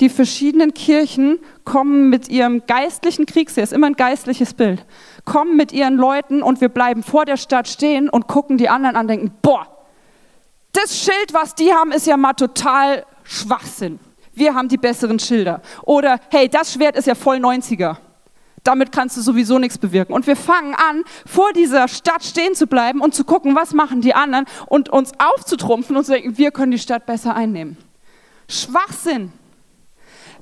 die 0.00 0.08
verschiedenen 0.08 0.74
Kirchen 0.74 1.38
kommen 1.64 2.10
mit 2.10 2.28
ihrem 2.28 2.66
geistlichen 2.66 3.26
Kriegsheer, 3.26 3.62
ist 3.62 3.72
immer 3.72 3.86
ein 3.86 3.94
geistliches 3.94 4.54
Bild, 4.54 4.84
kommen 5.24 5.56
mit 5.56 5.72
ihren 5.72 5.96
Leuten 5.96 6.42
und 6.42 6.60
wir 6.60 6.68
bleiben 6.68 7.02
vor 7.02 7.24
der 7.24 7.36
Stadt 7.36 7.68
stehen 7.68 8.08
und 8.08 8.26
gucken 8.26 8.58
die 8.58 8.68
anderen 8.68 8.96
an, 8.96 9.06
denken, 9.06 9.32
boah, 9.42 9.66
das 10.72 10.98
Schild, 10.98 11.32
was 11.32 11.54
die 11.54 11.72
haben, 11.72 11.92
ist 11.92 12.06
ja 12.06 12.16
mal 12.16 12.32
total 12.32 13.04
Schwachsinn 13.22 14.00
wir 14.34 14.54
haben 14.54 14.68
die 14.68 14.76
besseren 14.76 15.18
Schilder. 15.18 15.60
Oder, 15.82 16.18
hey, 16.30 16.48
das 16.48 16.72
Schwert 16.72 16.96
ist 16.96 17.06
ja 17.06 17.14
voll 17.14 17.36
90er. 17.36 17.96
Damit 18.64 18.92
kannst 18.92 19.16
du 19.16 19.20
sowieso 19.20 19.58
nichts 19.58 19.76
bewirken. 19.76 20.14
Und 20.14 20.26
wir 20.26 20.36
fangen 20.36 20.74
an, 20.74 21.04
vor 21.26 21.52
dieser 21.52 21.86
Stadt 21.86 22.24
stehen 22.24 22.54
zu 22.54 22.66
bleiben 22.66 23.00
und 23.00 23.14
zu 23.14 23.24
gucken, 23.24 23.54
was 23.54 23.74
machen 23.74 24.00
die 24.00 24.14
anderen 24.14 24.46
und 24.66 24.88
uns 24.88 25.12
aufzutrumpfen 25.18 25.96
und 25.96 26.04
zu 26.04 26.12
denken, 26.12 26.38
wir 26.38 26.50
können 26.50 26.72
die 26.72 26.78
Stadt 26.78 27.04
besser 27.04 27.36
einnehmen. 27.36 27.76
Schwachsinn. 28.48 29.32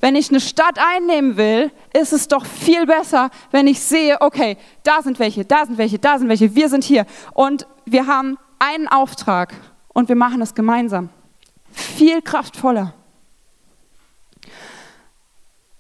Wenn 0.01 0.17
ich 0.17 0.31
eine 0.31 0.41
Stadt 0.41 0.79
einnehmen 0.79 1.37
will, 1.37 1.71
ist 1.93 2.13
es 2.13 2.29
doch 2.29 2.45
viel 2.45 2.87
besser, 2.87 3.31
wenn 3.51 3.67
ich 3.67 3.81
sehe, 3.81 4.21
okay, 4.21 4.57
da 4.83 5.03
sind 5.03 5.19
welche, 5.19 5.45
da 5.45 5.67
sind 5.67 5.79
welche, 5.79 5.99
da 5.99 6.19
sind 6.19 6.29
welche, 6.29 6.55
wir 6.55 6.69
sind 6.69 6.85
hier. 6.85 7.07
Und 7.35 7.67
wir 7.87 8.07
haben 8.07 8.37
einen 8.59 8.89
Auftrag 8.89 9.55
und 9.89 10.09
wir 10.09 10.17
machen 10.17 10.43
es 10.43 10.55
gemeinsam. 10.55 11.09
Viel 11.73 12.23
kraftvoller. 12.23 12.95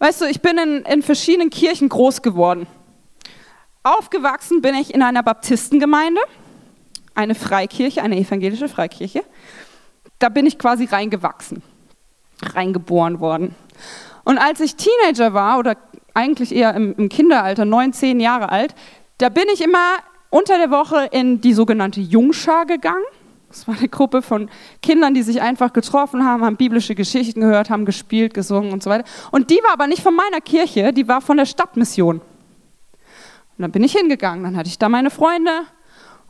Weißt 0.02 0.20
du, 0.20 0.24
ich 0.24 0.40
bin 0.40 0.58
in, 0.58 0.82
in 0.82 1.00
verschiedenen 1.00 1.48
Kirchen 1.48 1.88
groß 1.88 2.22
geworden. 2.22 2.66
Aufgewachsen 3.84 4.60
bin 4.60 4.74
ich 4.74 4.92
in 4.92 5.00
einer 5.00 5.22
Baptistengemeinde, 5.22 6.20
eine 7.14 7.36
Freikirche, 7.36 8.02
eine 8.02 8.16
evangelische 8.16 8.68
Freikirche. 8.68 9.22
Da 10.18 10.28
bin 10.28 10.44
ich 10.44 10.58
quasi 10.58 10.86
reingewachsen, 10.86 11.62
reingeboren 12.42 13.20
worden. 13.20 13.54
Und 14.24 14.38
als 14.38 14.58
ich 14.58 14.74
Teenager 14.74 15.34
war, 15.34 15.60
oder 15.60 15.76
eigentlich 16.14 16.52
eher 16.52 16.74
im, 16.74 16.96
im 16.96 17.08
Kinderalter, 17.08 17.64
neun, 17.64 17.92
zehn 17.92 18.18
Jahre 18.18 18.48
alt, 18.48 18.74
da 19.18 19.28
bin 19.28 19.44
ich 19.54 19.62
immer 19.62 19.98
unter 20.30 20.58
der 20.58 20.72
Woche 20.72 21.10
in 21.12 21.40
die 21.40 21.54
sogenannte 21.54 22.00
Jungschar 22.00 22.66
gegangen. 22.66 23.04
Das 23.52 23.68
war 23.68 23.76
eine 23.76 23.88
Gruppe 23.88 24.22
von 24.22 24.48
Kindern, 24.80 25.14
die 25.14 25.22
sich 25.22 25.42
einfach 25.42 25.72
getroffen 25.72 26.24
haben, 26.24 26.44
haben 26.44 26.56
biblische 26.56 26.94
Geschichten 26.94 27.40
gehört, 27.40 27.68
haben 27.68 27.84
gespielt, 27.84 28.34
gesungen 28.34 28.72
und 28.72 28.82
so 28.82 28.90
weiter. 28.90 29.04
Und 29.30 29.50
die 29.50 29.60
war 29.62 29.74
aber 29.74 29.86
nicht 29.86 30.02
von 30.02 30.14
meiner 30.14 30.40
Kirche, 30.40 30.92
die 30.92 31.06
war 31.06 31.20
von 31.20 31.36
der 31.36 31.46
Stadtmission. 31.46 32.20
Und 32.20 33.58
dann 33.58 33.70
bin 33.70 33.84
ich 33.84 33.92
hingegangen, 33.92 34.42
dann 34.44 34.56
hatte 34.56 34.68
ich 34.68 34.78
da 34.78 34.88
meine 34.88 35.10
Freunde 35.10 35.50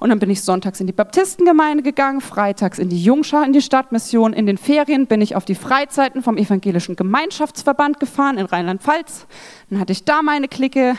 und 0.02 0.08
dann 0.08 0.18
bin 0.18 0.30
ich 0.30 0.42
sonntags 0.42 0.80
in 0.80 0.88
die 0.88 0.92
Baptistengemeinde 0.92 1.84
gegangen, 1.84 2.20
freitags 2.20 2.80
in 2.80 2.88
die 2.88 3.00
Jungschar, 3.00 3.46
in 3.46 3.52
die 3.52 3.62
Stadtmission. 3.62 4.32
In 4.32 4.46
den 4.46 4.58
Ferien 4.58 5.06
bin 5.06 5.20
ich 5.20 5.36
auf 5.36 5.44
die 5.44 5.54
Freizeiten 5.54 6.24
vom 6.24 6.36
Evangelischen 6.36 6.96
Gemeinschaftsverband 6.96 8.00
gefahren 8.00 8.36
in 8.36 8.46
Rheinland-Pfalz. 8.46 9.26
Dann 9.70 9.78
hatte 9.78 9.92
ich 9.92 10.02
da 10.02 10.22
meine 10.22 10.48
Clique. 10.48 10.96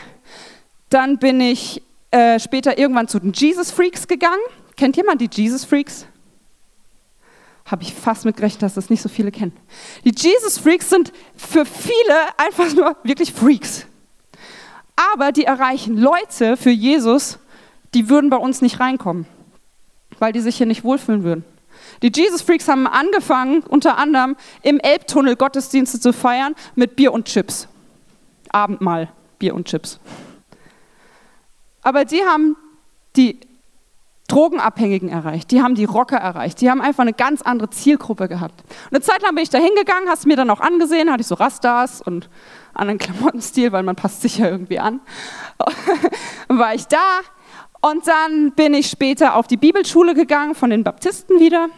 Dann 0.88 1.18
bin 1.18 1.38
ich 1.42 1.82
äh, 2.12 2.40
später 2.40 2.78
irgendwann 2.78 3.06
zu 3.06 3.18
den 3.18 3.34
Jesus 3.34 3.70
Freaks 3.70 4.08
gegangen. 4.08 4.40
Kennt 4.74 4.96
jemand 4.96 5.20
die 5.20 5.28
Jesus 5.30 5.66
Freaks? 5.66 6.06
Habe 7.74 7.82
ich 7.82 7.92
fast 7.92 8.24
mitgerechnet, 8.24 8.62
dass 8.62 8.74
das 8.74 8.88
nicht 8.88 9.02
so 9.02 9.08
viele 9.08 9.32
kennen. 9.32 9.50
Die 10.04 10.14
Jesus 10.16 10.58
Freaks 10.58 10.90
sind 10.90 11.12
für 11.36 11.66
viele 11.66 12.14
einfach 12.36 12.72
nur 12.72 12.96
wirklich 13.02 13.32
Freaks. 13.32 13.84
Aber 14.94 15.32
die 15.32 15.42
erreichen 15.42 15.98
Leute 15.98 16.56
für 16.56 16.70
Jesus, 16.70 17.40
die 17.92 18.08
würden 18.08 18.30
bei 18.30 18.36
uns 18.36 18.62
nicht 18.62 18.78
reinkommen, 18.78 19.26
weil 20.20 20.32
die 20.32 20.38
sich 20.38 20.56
hier 20.56 20.66
nicht 20.66 20.84
wohlfühlen 20.84 21.24
würden. 21.24 21.44
Die 22.00 22.12
Jesus 22.14 22.42
Freaks 22.42 22.68
haben 22.68 22.86
angefangen, 22.86 23.64
unter 23.64 23.98
anderem 23.98 24.36
im 24.62 24.78
Elbtunnel 24.78 25.34
Gottesdienste 25.34 25.98
zu 25.98 26.12
feiern 26.12 26.54
mit 26.76 26.94
Bier 26.94 27.12
und 27.12 27.24
Chips. 27.24 27.66
Abendmahl, 28.50 29.10
Bier 29.40 29.52
und 29.52 29.66
Chips. 29.66 29.98
Aber 31.82 32.04
die 32.04 32.22
haben 32.22 32.54
die 33.16 33.40
Drogenabhängigen 34.28 35.10
erreicht, 35.10 35.50
die 35.50 35.62
haben 35.62 35.74
die 35.74 35.84
Rocker 35.84 36.16
erreicht, 36.16 36.60
die 36.60 36.70
haben 36.70 36.80
einfach 36.80 37.02
eine 37.02 37.12
ganz 37.12 37.42
andere 37.42 37.68
Zielgruppe 37.70 38.26
gehabt. 38.26 38.64
Eine 38.90 39.02
Zeit 39.02 39.22
lang 39.22 39.34
bin 39.34 39.44
ich 39.44 39.50
da 39.50 39.58
hingegangen, 39.58 40.08
hast 40.08 40.26
mir 40.26 40.36
dann 40.36 40.48
auch 40.48 40.60
angesehen, 40.60 41.10
hatte 41.10 41.20
ich 41.20 41.26
so 41.26 41.34
Rastas 41.34 42.00
und 42.00 42.30
anderen 42.72 42.98
Klamottenstil, 42.98 43.72
weil 43.72 43.82
man 43.82 43.96
passt 43.96 44.22
sich 44.22 44.38
ja 44.38 44.48
irgendwie 44.48 44.78
an. 44.78 45.00
war 46.48 46.74
ich 46.74 46.86
da 46.86 47.20
und 47.82 48.08
dann 48.08 48.52
bin 48.52 48.72
ich 48.72 48.88
später 48.88 49.36
auf 49.36 49.46
die 49.46 49.58
Bibelschule 49.58 50.14
gegangen, 50.14 50.54
von 50.54 50.70
den 50.70 50.84
Baptisten 50.84 51.38
wieder. 51.38 51.68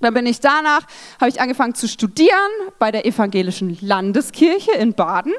Dann 0.00 0.12
bin 0.12 0.26
ich 0.26 0.40
danach, 0.40 0.82
habe 1.20 1.28
ich 1.28 1.40
angefangen 1.40 1.74
zu 1.76 1.86
studieren 1.86 2.50
bei 2.80 2.90
der 2.90 3.06
evangelischen 3.06 3.78
Landeskirche 3.80 4.72
in 4.72 4.94
Baden. 4.94 5.32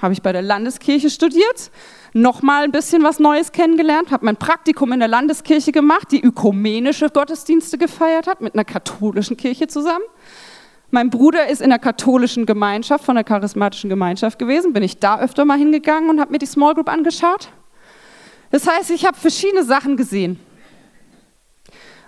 Habe 0.00 0.12
ich 0.12 0.22
bei 0.22 0.32
der 0.32 0.42
Landeskirche 0.42 1.10
studiert 1.10 1.70
nochmal 2.12 2.64
ein 2.64 2.72
bisschen 2.72 3.02
was 3.02 3.18
Neues 3.18 3.52
kennengelernt, 3.52 4.10
habe 4.10 4.24
mein 4.24 4.36
Praktikum 4.36 4.92
in 4.92 5.00
der 5.00 5.08
Landeskirche 5.08 5.72
gemacht, 5.72 6.10
die 6.10 6.22
ökumenische 6.22 7.10
Gottesdienste 7.10 7.78
gefeiert 7.78 8.26
hat, 8.26 8.40
mit 8.40 8.54
einer 8.54 8.64
katholischen 8.64 9.36
Kirche 9.36 9.66
zusammen. 9.66 10.04
Mein 10.90 11.10
Bruder 11.10 11.48
ist 11.48 11.60
in 11.60 11.70
der 11.70 11.78
katholischen 11.78 12.46
Gemeinschaft, 12.46 13.04
von 13.04 13.16
der 13.16 13.24
charismatischen 13.24 13.90
Gemeinschaft 13.90 14.38
gewesen, 14.38 14.72
bin 14.72 14.82
ich 14.82 14.98
da 14.98 15.18
öfter 15.18 15.44
mal 15.44 15.58
hingegangen 15.58 16.08
und 16.08 16.20
habe 16.20 16.32
mir 16.32 16.38
die 16.38 16.46
Small 16.46 16.74
Group 16.74 16.88
angeschaut. 16.88 17.48
Das 18.50 18.66
heißt, 18.66 18.90
ich 18.90 19.04
habe 19.04 19.16
verschiedene 19.16 19.64
Sachen 19.64 19.96
gesehen. 19.96 20.38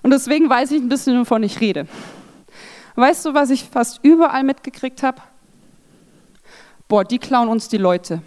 Und 0.03 0.13
deswegen 0.13 0.49
weiß 0.49 0.71
ich 0.71 0.81
ein 0.81 0.89
bisschen, 0.89 1.19
wovon 1.21 1.43
ich 1.43 1.61
rede. 1.61 1.87
Weißt 2.95 3.27
du, 3.27 3.35
was 3.35 3.51
ich 3.51 3.65
fast 3.65 4.01
überall 4.03 4.45
mitgekriegt 4.45 5.03
habe? 5.03 5.21
Boah, 6.89 7.05
die 7.05 7.19
klauen 7.19 7.49
uns 7.49 7.69
die 7.69 7.77
Leute. 7.77 8.23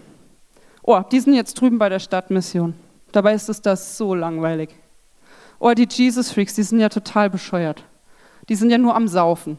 Oh, 0.83 1.01
die 1.11 1.19
sind 1.19 1.33
jetzt 1.33 1.59
drüben 1.59 1.79
bei 1.79 1.89
der 1.89 1.99
Stadtmission. 1.99 2.75
Dabei 3.11 3.33
ist 3.33 3.49
es 3.49 3.61
das 3.61 3.97
so 3.97 4.15
langweilig. 4.15 4.69
Oh, 5.59 5.71
die 5.73 5.87
Jesus 5.89 6.31
Freaks, 6.31 6.55
die 6.55 6.63
sind 6.63 6.79
ja 6.79 6.89
total 6.89 7.29
bescheuert. 7.29 7.83
Die 8.49 8.55
sind 8.55 8.69
ja 8.69 8.77
nur 8.77 8.95
am 8.95 9.07
Saufen. 9.07 9.57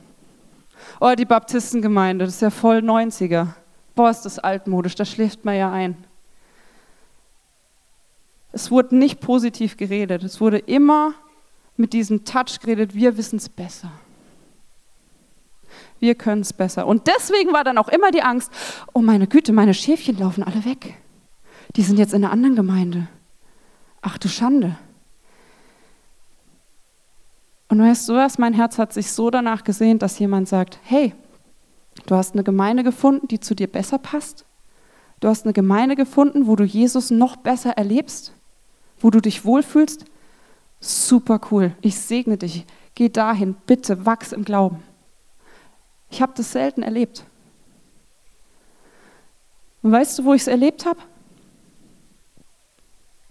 Oh, 1.01 1.13
die 1.17 1.25
Baptistengemeinde, 1.25 2.25
das 2.25 2.35
ist 2.37 2.43
ja 2.43 2.51
voll 2.51 2.79
90er. 2.79 3.49
Boah, 3.95 4.11
ist 4.11 4.23
das 4.23 4.39
altmodisch, 4.39 4.95
da 4.95 5.05
schläft 5.05 5.45
man 5.45 5.57
ja 5.57 5.71
ein. 5.71 5.97
Es 8.53 8.71
wurde 8.71 8.97
nicht 8.97 9.21
positiv 9.21 9.77
geredet. 9.77 10.23
Es 10.23 10.41
wurde 10.41 10.59
immer 10.59 11.15
mit 11.77 11.93
diesem 11.93 12.25
Touch 12.25 12.61
geredet, 12.61 12.95
wir 12.95 13.17
wissen 13.17 13.37
es 13.37 13.49
besser. 13.49 13.91
Wir 16.03 16.15
können 16.15 16.43
es 16.43 16.53
besser. 16.53 16.87
Und 16.87 17.07
deswegen 17.07 17.55
war 17.55 17.65
dann 17.65 17.79
auch 17.79 17.89
immer 17.89 18.11
die 18.11 18.23
Angst, 18.23 18.51
oh 18.93 19.01
meine 19.01 19.27
Güte, 19.27 19.53
meine 19.53 19.73
Schäfchen 19.73 20.19
laufen 20.19 20.43
alle 20.43 20.65
weg 20.67 20.97
die 21.77 21.83
sind 21.83 21.99
jetzt 21.99 22.15
in 22.15 22.25
einer 22.25 22.33
anderen 22.33 22.57
Gemeinde. 22.57 23.09
Ach 24.01 24.19
du 24.19 24.29
Schande. 24.29 24.77
Und 27.69 27.81
weißt 27.81 28.09
du 28.09 28.15
was, 28.15 28.39
mein 28.39 28.53
Herz 28.53 28.79
hat 28.79 28.93
sich 28.93 29.11
so 29.13 29.31
danach 29.31 29.65
gesehnt, 29.65 30.03
dass 30.03 30.19
jemand 30.19 30.49
sagt, 30.49 30.79
hey, 30.83 31.15
du 32.07 32.15
hast 32.15 32.35
eine 32.35 32.45
Gemeinde 32.45 32.83
gefunden, 32.83 33.29
die 33.29 33.41
zu 33.41 33.55
dir 33.55 33.67
besser 33.67 33.99
passt. 33.99 34.45
Du 35.21 35.29
hast 35.29 35.45
eine 35.45 35.53
Gemeinde 35.53 35.97
gefunden, 35.97 36.47
wo 36.47 36.57
du 36.57 36.65
Jesus 36.65 37.11
noch 37.11 37.37
besser 37.37 37.71
erlebst, 37.71 38.33
wo 39.01 39.09
du 39.09 39.21
dich 39.21 39.45
wohlfühlst. 39.45 40.05
Super 40.81 41.41
cool. 41.51 41.73
Ich 41.81 41.99
segne 41.99 42.37
dich. 42.37 42.67
Geh 42.95 43.09
dahin. 43.09 43.55
Bitte 43.67 44.05
wachs 44.05 44.33
im 44.33 44.45
Glauben. 44.45 44.83
Ich 46.12 46.23
habe 46.23 46.33
das 46.37 46.52
selten 46.52 46.85
erlebt. 46.85 47.25
Und 49.83 49.90
weißt 49.90 50.21
du, 50.21 50.25
wo 50.25 50.35
ich 50.35 50.42
es 50.42 50.47
erlebt 50.47 50.87
habe? 50.87 51.00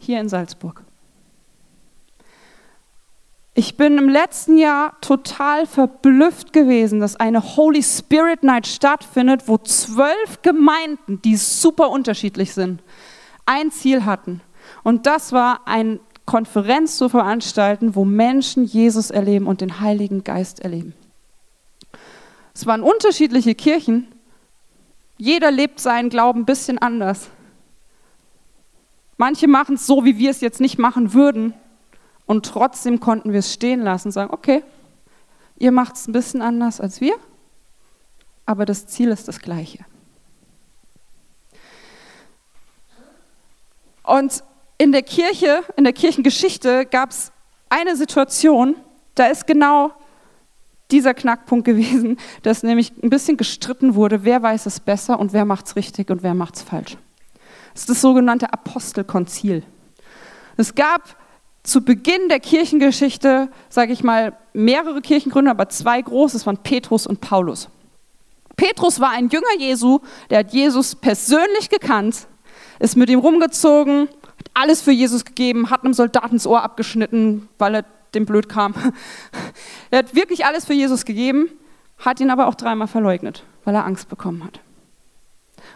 hier 0.01 0.19
in 0.19 0.29
Salzburg. 0.29 0.83
Ich 3.53 3.75
bin 3.77 3.97
im 3.97 4.09
letzten 4.09 4.57
Jahr 4.57 4.99
total 5.01 5.67
verblüfft 5.67 6.53
gewesen, 6.53 6.99
dass 6.99 7.17
eine 7.17 7.55
Holy 7.55 7.83
Spirit 7.83 8.43
Night 8.43 8.65
stattfindet, 8.65 9.47
wo 9.47 9.57
zwölf 9.57 10.41
Gemeinden, 10.41 11.21
die 11.21 11.35
super 11.35 11.89
unterschiedlich 11.89 12.53
sind, 12.53 12.81
ein 13.45 13.71
Ziel 13.71 14.05
hatten. 14.05 14.41
Und 14.83 15.05
das 15.05 15.33
war 15.33 15.61
eine 15.65 15.99
Konferenz 16.25 16.97
zu 16.97 17.09
veranstalten, 17.09 17.95
wo 17.95 18.05
Menschen 18.05 18.63
Jesus 18.63 19.11
erleben 19.11 19.47
und 19.47 19.61
den 19.61 19.81
Heiligen 19.81 20.23
Geist 20.23 20.61
erleben. 20.61 20.93
Es 22.53 22.65
waren 22.65 22.83
unterschiedliche 22.83 23.55
Kirchen. 23.55 24.07
Jeder 25.17 25.51
lebt 25.51 25.79
seinen 25.79 26.09
Glauben 26.09 26.41
ein 26.41 26.45
bisschen 26.45 26.77
anders. 26.77 27.29
Manche 29.17 29.47
machen 29.47 29.75
es 29.75 29.85
so, 29.85 30.03
wie 30.03 30.17
wir 30.17 30.31
es 30.31 30.41
jetzt 30.41 30.59
nicht 30.59 30.79
machen 30.79 31.13
würden. 31.13 31.53
Und 32.25 32.45
trotzdem 32.45 32.99
konnten 32.99 33.31
wir 33.31 33.39
es 33.39 33.53
stehen 33.53 33.81
lassen 33.81 34.07
und 34.07 34.11
sagen, 34.13 34.33
okay, 34.33 34.63
ihr 35.57 35.71
macht 35.71 35.95
es 35.95 36.07
ein 36.07 36.11
bisschen 36.11 36.41
anders 36.41 36.81
als 36.81 37.01
wir, 37.01 37.15
aber 38.45 38.65
das 38.65 38.87
Ziel 38.87 39.09
ist 39.09 39.27
das 39.27 39.39
gleiche. 39.39 39.85
Und 44.03 44.43
in 44.77 44.91
der 44.91 45.03
Kirche, 45.03 45.63
in 45.77 45.83
der 45.83 45.93
Kirchengeschichte 45.93 46.85
gab 46.85 47.11
es 47.11 47.31
eine 47.69 47.95
Situation, 47.95 48.75
da 49.13 49.27
ist 49.27 49.45
genau 49.45 49.93
dieser 50.91 51.13
Knackpunkt 51.13 51.65
gewesen, 51.65 52.17
dass 52.43 52.63
nämlich 52.63 52.91
ein 53.01 53.09
bisschen 53.09 53.37
gestritten 53.37 53.95
wurde, 53.95 54.23
wer 54.23 54.41
weiß 54.41 54.65
es 54.65 54.79
besser 54.79 55.19
und 55.19 55.33
wer 55.33 55.45
macht 55.45 55.67
es 55.67 55.75
richtig 55.75 56.09
und 56.09 56.23
wer 56.23 56.33
macht 56.33 56.55
es 56.55 56.61
falsch. 56.61 56.97
Das 57.73 57.83
ist 57.83 57.89
das 57.89 58.01
sogenannte 58.01 58.51
Apostelkonzil. 58.51 59.63
Es 60.57 60.75
gab 60.75 61.15
zu 61.63 61.83
Beginn 61.83 62.27
der 62.29 62.39
Kirchengeschichte, 62.39 63.49
sage 63.69 63.93
ich 63.93 64.03
mal, 64.03 64.35
mehrere 64.53 65.01
Kirchengründer, 65.01 65.51
aber 65.51 65.69
zwei 65.69 66.01
große, 66.01 66.37
das 66.37 66.45
waren 66.45 66.57
Petrus 66.57 67.07
und 67.07 67.21
Paulus. 67.21 67.69
Petrus 68.55 68.99
war 68.99 69.11
ein 69.11 69.29
Jünger 69.29 69.57
Jesu, 69.59 69.99
der 70.29 70.39
hat 70.39 70.53
Jesus 70.53 70.95
persönlich 70.95 71.69
gekannt, 71.69 72.27
ist 72.79 72.97
mit 72.97 73.09
ihm 73.09 73.19
rumgezogen, 73.19 74.09
hat 74.37 74.51
alles 74.53 74.81
für 74.81 74.91
Jesus 74.91 75.23
gegeben, 75.23 75.69
hat 75.69 75.83
einem 75.83 75.93
Soldaten 75.93 76.35
das 76.35 76.47
Ohr 76.47 76.63
abgeschnitten, 76.63 77.47
weil 77.57 77.75
er 77.75 77.85
dem 78.13 78.25
blöd 78.25 78.49
kam. 78.49 78.73
Er 79.89 79.99
hat 79.99 80.15
wirklich 80.15 80.45
alles 80.45 80.65
für 80.65 80.73
Jesus 80.73 81.05
gegeben, 81.05 81.49
hat 81.97 82.19
ihn 82.19 82.29
aber 82.29 82.47
auch 82.47 82.55
dreimal 82.55 82.87
verleugnet, 82.87 83.43
weil 83.65 83.75
er 83.75 83.85
Angst 83.85 84.07
bekommen 84.09 84.43
hat. 84.43 84.61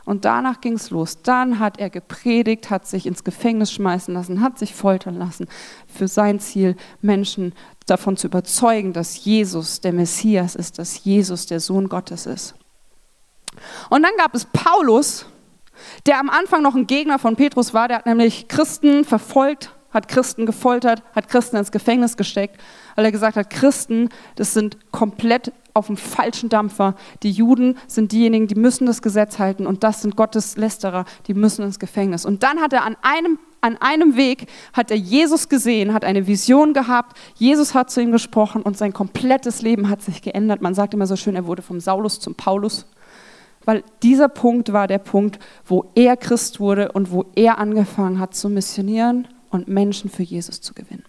Und 0.05 0.23
danach 0.23 0.61
ging 0.61 0.73
es 0.73 0.91
los. 0.91 1.21
Dann 1.23 1.59
hat 1.59 1.79
er 1.79 1.89
gepredigt, 1.89 2.69
hat 2.69 2.87
sich 2.87 3.05
ins 3.07 3.23
Gefängnis 3.23 3.71
schmeißen 3.71 4.13
lassen, 4.13 4.41
hat 4.41 4.59
sich 4.59 4.73
foltern 4.73 5.17
lassen 5.17 5.47
für 5.87 6.07
sein 6.07 6.39
Ziel, 6.39 6.75
Menschen 7.01 7.53
davon 7.87 8.15
zu 8.15 8.27
überzeugen, 8.27 8.93
dass 8.93 9.25
Jesus 9.25 9.81
der 9.81 9.93
Messias 9.93 10.55
ist, 10.55 10.79
dass 10.79 11.03
Jesus 11.03 11.47
der 11.47 11.59
Sohn 11.59 11.89
Gottes 11.89 12.25
ist. 12.25 12.55
Und 13.89 14.03
dann 14.03 14.11
gab 14.17 14.35
es 14.35 14.45
Paulus, 14.45 15.25
der 16.05 16.19
am 16.19 16.29
Anfang 16.29 16.61
noch 16.61 16.75
ein 16.75 16.87
Gegner 16.87 17.19
von 17.19 17.35
Petrus 17.35 17.73
war, 17.73 17.87
der 17.87 17.97
hat 17.97 18.05
nämlich 18.05 18.47
Christen 18.47 19.05
verfolgt, 19.05 19.71
hat 19.95 20.07
Christen 20.07 20.45
gefoltert, 20.45 21.01
hat 21.15 21.29
Christen 21.29 21.55
ins 21.55 21.71
Gefängnis 21.71 22.17
gesteckt, 22.17 22.61
weil 22.95 23.05
er 23.05 23.11
gesagt 23.11 23.37
hat, 23.37 23.49
Christen, 23.49 24.09
das 24.35 24.53
sind 24.53 24.77
komplett 24.91 25.51
auf 25.73 25.87
dem 25.87 25.97
falschen 25.97 26.49
Dampfer. 26.49 26.95
Die 27.23 27.31
Juden 27.31 27.77
sind 27.87 28.11
diejenigen, 28.11 28.47
die 28.47 28.55
müssen 28.55 28.85
das 28.85 29.01
Gesetz 29.01 29.39
halten 29.39 29.65
und 29.65 29.83
das 29.83 30.01
sind 30.01 30.15
Gottes 30.15 30.57
Lästerer, 30.57 31.05
die 31.27 31.33
müssen 31.33 31.63
ins 31.63 31.79
Gefängnis. 31.79 32.25
Und 32.25 32.43
dann 32.43 32.61
hat 32.61 32.73
er 32.73 32.83
an 32.83 32.95
einem, 33.01 33.39
an 33.61 33.77
einem 33.79 34.15
Weg, 34.15 34.47
hat 34.73 34.91
er 34.91 34.97
Jesus 34.97 35.49
gesehen, 35.49 35.93
hat 35.93 36.05
eine 36.05 36.27
Vision 36.27 36.73
gehabt, 36.73 37.17
Jesus 37.35 37.73
hat 37.73 37.89
zu 37.89 38.01
ihm 38.01 38.11
gesprochen 38.11 38.61
und 38.61 38.77
sein 38.77 38.93
komplettes 38.93 39.61
Leben 39.61 39.89
hat 39.89 40.01
sich 40.01 40.21
geändert. 40.21 40.61
Man 40.61 40.75
sagt 40.75 40.93
immer 40.93 41.07
so 41.07 41.15
schön, 41.15 41.35
er 41.35 41.47
wurde 41.47 41.61
vom 41.61 41.79
Saulus 41.79 42.19
zum 42.19 42.35
Paulus 42.35 42.85
weil 43.67 43.83
dieser 44.03 44.29
Punkt 44.29 44.73
war 44.73 44.85
der 44.85 44.99
Punkt, 44.99 45.39
wo 45.65 45.89
er 45.95 46.15
Christ 46.17 46.59
wurde 46.59 46.91
und 46.91 47.11
wo 47.11 47.25
er 47.35 47.57
angefangen 47.57 48.19
hat 48.19 48.35
zu 48.35 48.47
missionieren 48.47 49.27
und 49.55 49.67
Menschen 49.67 50.09
für 50.09 50.23
Jesus 50.23 50.61
zu 50.61 50.73
gewinnen. 50.73 51.03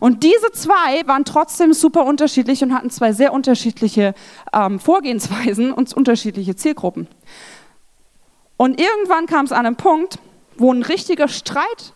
Und 0.00 0.22
diese 0.22 0.52
zwei 0.52 1.06
waren 1.06 1.24
trotzdem 1.24 1.72
super 1.72 2.04
unterschiedlich 2.04 2.62
und 2.62 2.74
hatten 2.74 2.90
zwei 2.90 3.12
sehr 3.12 3.32
unterschiedliche 3.32 4.14
ähm, 4.52 4.78
Vorgehensweisen 4.78 5.72
und 5.72 5.92
unterschiedliche 5.94 6.56
Zielgruppen. 6.56 7.08
Und 8.56 8.80
irgendwann 8.80 9.26
kam 9.26 9.44
es 9.44 9.52
an 9.52 9.66
einen 9.66 9.76
Punkt, 9.76 10.18
wo 10.56 10.72
ein 10.72 10.82
richtiger 10.82 11.28
Streit 11.28 11.92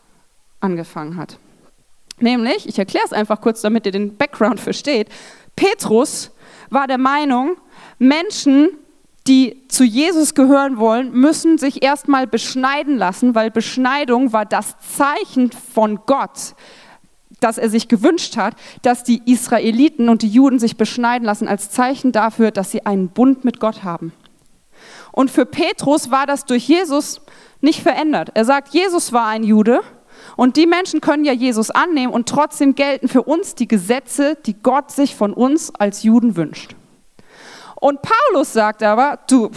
angefangen 0.60 1.16
hat. 1.16 1.38
Nämlich, 2.18 2.68
ich 2.68 2.78
erkläre 2.78 3.04
es 3.06 3.12
einfach 3.12 3.40
kurz, 3.40 3.62
damit 3.62 3.86
ihr 3.86 3.92
den 3.92 4.16
Background 4.16 4.60
versteht. 4.60 5.08
Petrus 5.56 6.30
war 6.68 6.86
der 6.86 6.98
Meinung, 6.98 7.56
Menschen 7.98 8.70
die 9.30 9.62
zu 9.68 9.84
Jesus 9.84 10.34
gehören 10.34 10.78
wollen, 10.78 11.12
müssen 11.12 11.56
sich 11.56 11.84
erstmal 11.84 12.26
beschneiden 12.26 12.96
lassen, 12.96 13.36
weil 13.36 13.52
Beschneidung 13.52 14.32
war 14.32 14.44
das 14.44 14.74
Zeichen 14.80 15.52
von 15.52 16.00
Gott, 16.04 16.56
das 17.38 17.56
er 17.56 17.70
sich 17.70 17.86
gewünscht 17.86 18.36
hat, 18.36 18.56
dass 18.82 19.04
die 19.04 19.22
Israeliten 19.26 20.08
und 20.08 20.22
die 20.22 20.28
Juden 20.28 20.58
sich 20.58 20.76
beschneiden 20.76 21.24
lassen 21.24 21.46
als 21.46 21.70
Zeichen 21.70 22.10
dafür, 22.10 22.50
dass 22.50 22.72
sie 22.72 22.84
einen 22.84 23.08
Bund 23.08 23.44
mit 23.44 23.60
Gott 23.60 23.84
haben. 23.84 24.12
Und 25.12 25.30
für 25.30 25.46
Petrus 25.46 26.10
war 26.10 26.26
das 26.26 26.44
durch 26.44 26.66
Jesus 26.66 27.20
nicht 27.60 27.82
verändert. 27.84 28.30
Er 28.34 28.44
sagt, 28.44 28.74
Jesus 28.74 29.12
war 29.12 29.28
ein 29.28 29.44
Jude 29.44 29.82
und 30.36 30.56
die 30.56 30.66
Menschen 30.66 31.00
können 31.00 31.24
ja 31.24 31.32
Jesus 31.32 31.70
annehmen 31.70 32.12
und 32.12 32.28
trotzdem 32.28 32.74
gelten 32.74 33.06
für 33.06 33.22
uns 33.22 33.54
die 33.54 33.68
Gesetze, 33.68 34.36
die 34.44 34.54
Gott 34.54 34.90
sich 34.90 35.14
von 35.14 35.32
uns 35.32 35.72
als 35.72 36.02
Juden 36.02 36.34
wünscht. 36.34 36.74
Und 37.80 38.00
Paulus 38.02 38.52
sagt 38.52 38.82
aber, 38.82 39.18
du, 39.28 39.50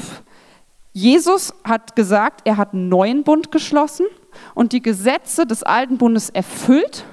Jesus 0.93 1.53
hat 1.63 1.95
gesagt, 1.95 2.41
er 2.45 2.57
hat 2.57 2.73
einen 2.73 2.89
neuen 2.89 3.23
Bund 3.23 3.51
geschlossen 3.51 4.05
und 4.55 4.71
die 4.71 4.81
Gesetze 4.81 5.45
des 5.45 5.63
alten 5.63 5.97
Bundes 5.97 6.29
erfüllt. 6.29 7.03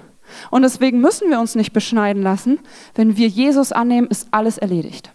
Und 0.50 0.62
deswegen 0.62 1.00
müssen 1.00 1.28
wir 1.30 1.40
uns 1.40 1.56
nicht 1.56 1.72
beschneiden 1.72 2.22
lassen. 2.22 2.60
Wenn 2.94 3.16
wir 3.16 3.26
Jesus 3.26 3.72
annehmen, 3.72 4.06
ist 4.08 4.28
alles 4.30 4.58
erledigt. 4.58 5.10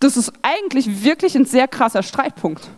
Das 0.00 0.16
ist 0.16 0.32
eigentlich 0.42 1.04
wirklich 1.04 1.36
ein 1.36 1.44
sehr 1.44 1.68
krasser 1.68 2.02
Streitpunkt. 2.02 2.70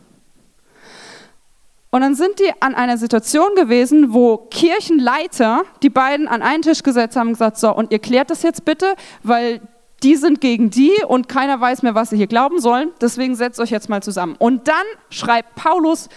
Und 1.91 2.03
dann 2.03 2.15
sind 2.15 2.39
die 2.39 2.51
an 2.61 2.75
einer 2.75 2.99
Situation 2.99 3.55
gewesen, 3.55 4.13
wo 4.13 4.37
Kirchenleiter 4.37 5.63
die 5.83 5.89
beiden 5.89 6.29
an 6.29 6.43
einen 6.43 6.63
Tisch 6.63 6.83
gesetzt 6.83 7.17
haben 7.17 7.29
und 7.29 7.35
gesagt, 7.35 7.59
so, 7.59 7.75
und 7.75 7.93
ihr 7.93 7.99
klärt 7.99 8.31
das 8.31 8.43
jetzt 8.43 8.65
bitte, 8.65 8.95
weil 9.23 9.61
die 10.03 10.17
sind 10.17 10.41
gegen 10.41 10.71
die 10.71 10.93
und 11.07 11.29
keiner 11.29 11.61
weiß 11.61 11.83
mehr, 11.83 11.95
was 11.95 12.11
sie 12.11 12.17
hier 12.17 12.27
glauben 12.27 12.61
sollen. 12.61 12.91
Deswegen 13.01 13.35
setzt 13.35 13.59
euch 13.59 13.71
jetzt 13.71 13.89
mal 13.89 14.03
zusammen. 14.03 14.37
Und 14.39 14.69
dann 14.69 14.85
schreibt 15.11 15.55
Paulus 15.57 16.09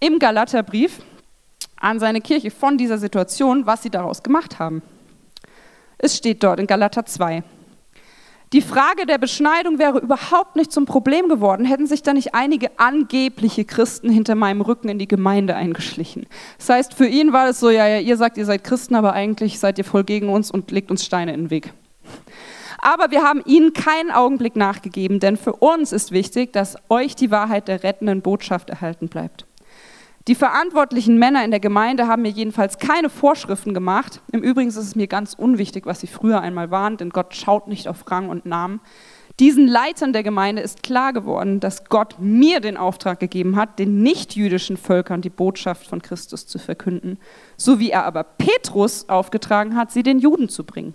im 0.00 0.18
Galaterbrief 0.18 1.00
an 1.78 2.00
seine 2.00 2.20
Kirche 2.20 2.50
von 2.50 2.78
dieser 2.78 2.98
Situation, 2.98 3.66
was 3.66 3.82
sie 3.82 3.90
daraus 3.90 4.22
gemacht 4.22 4.58
haben. 4.58 4.82
Es 5.98 6.16
steht 6.16 6.42
dort 6.42 6.60
in 6.60 6.66
Galater 6.66 7.04
2. 7.04 7.42
Die 8.52 8.62
Frage 8.62 9.06
der 9.06 9.18
Beschneidung 9.18 9.78
wäre 9.78 9.98
überhaupt 9.98 10.54
nicht 10.54 10.70
zum 10.70 10.86
Problem 10.86 11.28
geworden, 11.28 11.64
hätten 11.64 11.88
sich 11.88 12.02
da 12.02 12.14
nicht 12.14 12.34
einige 12.34 12.78
angebliche 12.78 13.64
Christen 13.64 14.08
hinter 14.08 14.36
meinem 14.36 14.60
Rücken 14.60 14.88
in 14.88 15.00
die 15.00 15.08
Gemeinde 15.08 15.56
eingeschlichen. 15.56 16.26
Das 16.58 16.68
heißt, 16.68 16.94
für 16.94 17.08
ihn 17.08 17.32
war 17.32 17.48
es 17.48 17.58
so, 17.58 17.70
ja, 17.70 17.88
ja, 17.88 17.98
ihr 17.98 18.16
sagt, 18.16 18.38
ihr 18.38 18.46
seid 18.46 18.62
Christen, 18.62 18.94
aber 18.94 19.14
eigentlich 19.14 19.58
seid 19.58 19.78
ihr 19.78 19.84
voll 19.84 20.04
gegen 20.04 20.28
uns 20.28 20.52
und 20.52 20.70
legt 20.70 20.92
uns 20.92 21.04
Steine 21.04 21.34
in 21.34 21.44
den 21.44 21.50
Weg. 21.50 21.72
Aber 22.86 23.10
wir 23.10 23.24
haben 23.24 23.42
ihnen 23.44 23.72
keinen 23.72 24.12
Augenblick 24.12 24.54
nachgegeben, 24.54 25.18
denn 25.18 25.36
für 25.36 25.54
uns 25.54 25.90
ist 25.90 26.12
wichtig, 26.12 26.52
dass 26.52 26.76
euch 26.88 27.16
die 27.16 27.32
Wahrheit 27.32 27.66
der 27.66 27.82
rettenden 27.82 28.22
Botschaft 28.22 28.70
erhalten 28.70 29.08
bleibt. 29.08 29.44
Die 30.28 30.36
verantwortlichen 30.36 31.18
Männer 31.18 31.44
in 31.44 31.50
der 31.50 31.58
Gemeinde 31.58 32.06
haben 32.06 32.22
mir 32.22 32.30
jedenfalls 32.30 32.78
keine 32.78 33.10
Vorschriften 33.10 33.74
gemacht. 33.74 34.20
Im 34.30 34.40
Übrigen 34.40 34.68
ist 34.68 34.76
es 34.76 34.94
mir 34.94 35.08
ganz 35.08 35.34
unwichtig, 35.34 35.84
was 35.84 35.98
sie 35.98 36.06
früher 36.06 36.40
einmal 36.42 36.70
waren, 36.70 36.96
denn 36.96 37.10
Gott 37.10 37.34
schaut 37.34 37.66
nicht 37.66 37.88
auf 37.88 38.08
Rang 38.08 38.28
und 38.28 38.46
Namen. 38.46 38.80
Diesen 39.40 39.66
Leitern 39.66 40.12
der 40.12 40.22
Gemeinde 40.22 40.62
ist 40.62 40.84
klar 40.84 41.12
geworden, 41.12 41.58
dass 41.58 41.86
Gott 41.86 42.20
mir 42.20 42.60
den 42.60 42.76
Auftrag 42.76 43.18
gegeben 43.18 43.56
hat, 43.56 43.80
den 43.80 44.00
nichtjüdischen 44.04 44.76
Völkern 44.76 45.22
die 45.22 45.30
Botschaft 45.30 45.88
von 45.88 46.02
Christus 46.02 46.46
zu 46.46 46.60
verkünden, 46.60 47.18
so 47.56 47.80
wie 47.80 47.90
er 47.90 48.04
aber 48.04 48.22
Petrus 48.22 49.08
aufgetragen 49.08 49.74
hat, 49.74 49.90
sie 49.90 50.04
den 50.04 50.20
Juden 50.20 50.48
zu 50.48 50.62
bringen. 50.62 50.94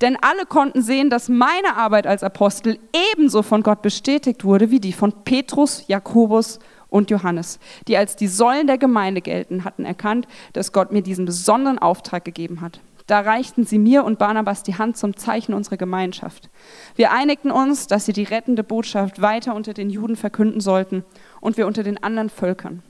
Denn 0.00 0.16
alle 0.20 0.46
konnten 0.46 0.82
sehen, 0.82 1.10
dass 1.10 1.28
meine 1.28 1.76
Arbeit 1.76 2.06
als 2.06 2.22
Apostel 2.22 2.78
ebenso 3.12 3.42
von 3.42 3.62
Gott 3.62 3.82
bestätigt 3.82 4.44
wurde 4.44 4.70
wie 4.70 4.80
die 4.80 4.92
von 4.92 5.12
Petrus, 5.24 5.84
Jakobus 5.88 6.58
und 6.88 7.10
Johannes, 7.10 7.58
die 7.86 7.96
als 7.96 8.16
die 8.16 8.28
Säulen 8.28 8.66
der 8.66 8.78
Gemeinde 8.78 9.20
gelten, 9.20 9.64
hatten 9.64 9.84
erkannt, 9.84 10.26
dass 10.52 10.72
Gott 10.72 10.92
mir 10.92 11.02
diesen 11.02 11.26
besonderen 11.26 11.78
Auftrag 11.78 12.24
gegeben 12.24 12.60
hat. 12.60 12.80
Da 13.06 13.20
reichten 13.20 13.64
sie 13.64 13.78
mir 13.78 14.04
und 14.04 14.18
Barnabas 14.18 14.62
die 14.62 14.76
Hand 14.76 14.98
zum 14.98 15.16
Zeichen 15.16 15.54
unserer 15.54 15.78
Gemeinschaft. 15.78 16.50
Wir 16.94 17.10
einigten 17.10 17.50
uns, 17.50 17.86
dass 17.86 18.04
sie 18.04 18.12
die 18.12 18.24
rettende 18.24 18.62
Botschaft 18.62 19.22
weiter 19.22 19.54
unter 19.54 19.72
den 19.72 19.88
Juden 19.88 20.14
verkünden 20.14 20.60
sollten 20.60 21.04
und 21.40 21.56
wir 21.56 21.66
unter 21.66 21.82
den 21.82 22.02
anderen 22.02 22.28
Völkern. 22.28 22.82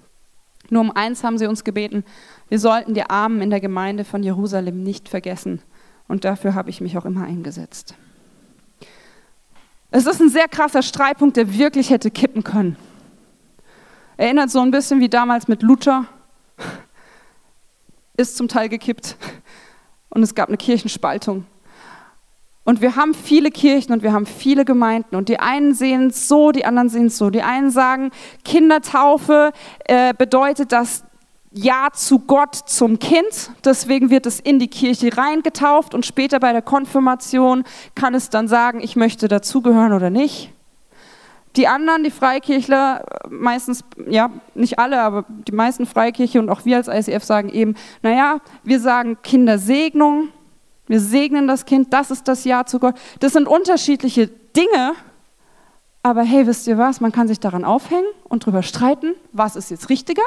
Nur 0.70 0.82
um 0.82 0.90
eins 0.90 1.22
haben 1.22 1.38
sie 1.38 1.46
uns 1.46 1.62
gebeten, 1.62 2.04
wir 2.48 2.58
sollten 2.58 2.94
die 2.94 3.08
Armen 3.08 3.40
in 3.40 3.50
der 3.50 3.61
Gemeinde 3.61 4.04
von 4.04 4.22
Jerusalem 4.24 4.82
nicht 4.82 5.08
vergessen 5.08 5.62
und 6.09 6.25
dafür 6.25 6.55
habe 6.55 6.71
ich 6.71 6.81
mich 6.81 6.99
auch 6.99 7.05
immer 7.05 7.25
eingesetzt. 7.25 7.94
Es 9.90 10.07
ist 10.07 10.21
ein 10.21 10.29
sehr 10.29 10.49
krasser 10.49 10.83
Streitpunkt, 10.83 11.37
der 11.37 11.57
wirklich 11.57 11.90
hätte 11.90 12.11
kippen 12.11 12.44
können. 12.44 12.77
Erinnert 14.16 14.51
so 14.51 14.61
ein 14.61 14.71
bisschen 14.71 15.01
wie 15.01 15.09
damals 15.09 15.49
mit 15.49 15.62
Luther. 15.62 16.05
Ist 18.16 18.37
zum 18.37 18.49
Teil 18.49 18.68
gekippt. 18.68 19.16
Und 20.11 20.23
es 20.23 20.35
gab 20.35 20.49
eine 20.49 20.57
Kirchenspaltung. 20.57 21.47
Und 22.64 22.83
wir 22.83 22.97
haben 22.97 23.14
viele 23.14 23.51
Kirchen 23.51 23.94
und 23.94 24.03
wir 24.03 24.12
haben 24.12 24.27
viele 24.27 24.66
Gemeinden. 24.66 25.16
Und 25.16 25.31
die 25.31 25.38
einen 25.38 25.73
sehen 25.73 26.09
es 26.09 26.29
so, 26.29 26.53
die 26.53 26.66
anderen 26.66 26.90
sehen 26.90 27.07
es 27.07 27.16
so. 27.16 27.31
Die 27.31 27.42
einen 27.42 27.71
sagen, 27.71 28.11
Kindertaufe 28.44 29.53
äh, 29.87 30.12
bedeutet, 30.12 30.73
dass 30.73 31.05
ja 31.52 31.88
zu 31.92 32.20
Gott 32.20 32.54
zum 32.54 32.98
Kind. 32.98 33.50
Deswegen 33.64 34.11
wird 34.11 34.26
es 34.26 34.40
in 34.40 34.58
die 34.58 34.68
Kirche 34.68 35.16
reingetauft 35.16 35.94
und 35.94 36.04
später 36.04 36.40
bei 36.40 36.52
der 36.52 36.62
Konfirmation 36.62 37.64
kann 37.94 38.14
es 38.14 38.30
dann 38.30 38.48
sagen, 38.48 38.80
ich 38.80 38.96
möchte 38.96 39.28
dazugehören 39.28 39.92
oder 39.92 40.11
nicht. 40.11 40.52
Die 41.56 41.66
anderen, 41.66 42.04
die 42.04 42.11
Freikirchler, 42.11 43.04
meistens, 43.30 43.82
ja, 44.06 44.30
nicht 44.54 44.78
alle, 44.78 45.00
aber 45.00 45.24
die 45.28 45.52
meisten 45.52 45.87
Freikirche 45.87 46.38
und 46.38 46.50
auch 46.50 46.64
wir 46.64 46.76
als 46.76 46.88
ICF 46.88 47.24
sagen 47.24 47.48
eben, 47.48 47.74
naja, 48.02 48.38
wir 48.62 48.78
sagen 48.80 49.18
Kindersegnung, 49.22 50.28
wir 50.87 51.00
segnen 51.00 51.48
das 51.48 51.64
Kind, 51.64 51.92
das 51.92 52.11
ist 52.11 52.28
das 52.28 52.44
Ja 52.44 52.64
zu 52.64 52.78
Gott. 52.78 52.94
Das 53.20 53.32
sind 53.32 53.48
unterschiedliche 53.48 54.28
Dinge, 54.28 54.92
aber 56.02 56.22
hey, 56.22 56.46
wisst 56.46 56.66
ihr 56.66 56.78
was, 56.78 57.00
man 57.00 57.12
kann 57.12 57.28
sich 57.28 57.40
daran 57.40 57.64
aufhängen 57.64 58.06
und 58.24 58.44
darüber 58.44 58.62
streiten, 58.62 59.14
was 59.32 59.56
ist 59.56 59.70
jetzt 59.70 59.88
richtiger 59.88 60.22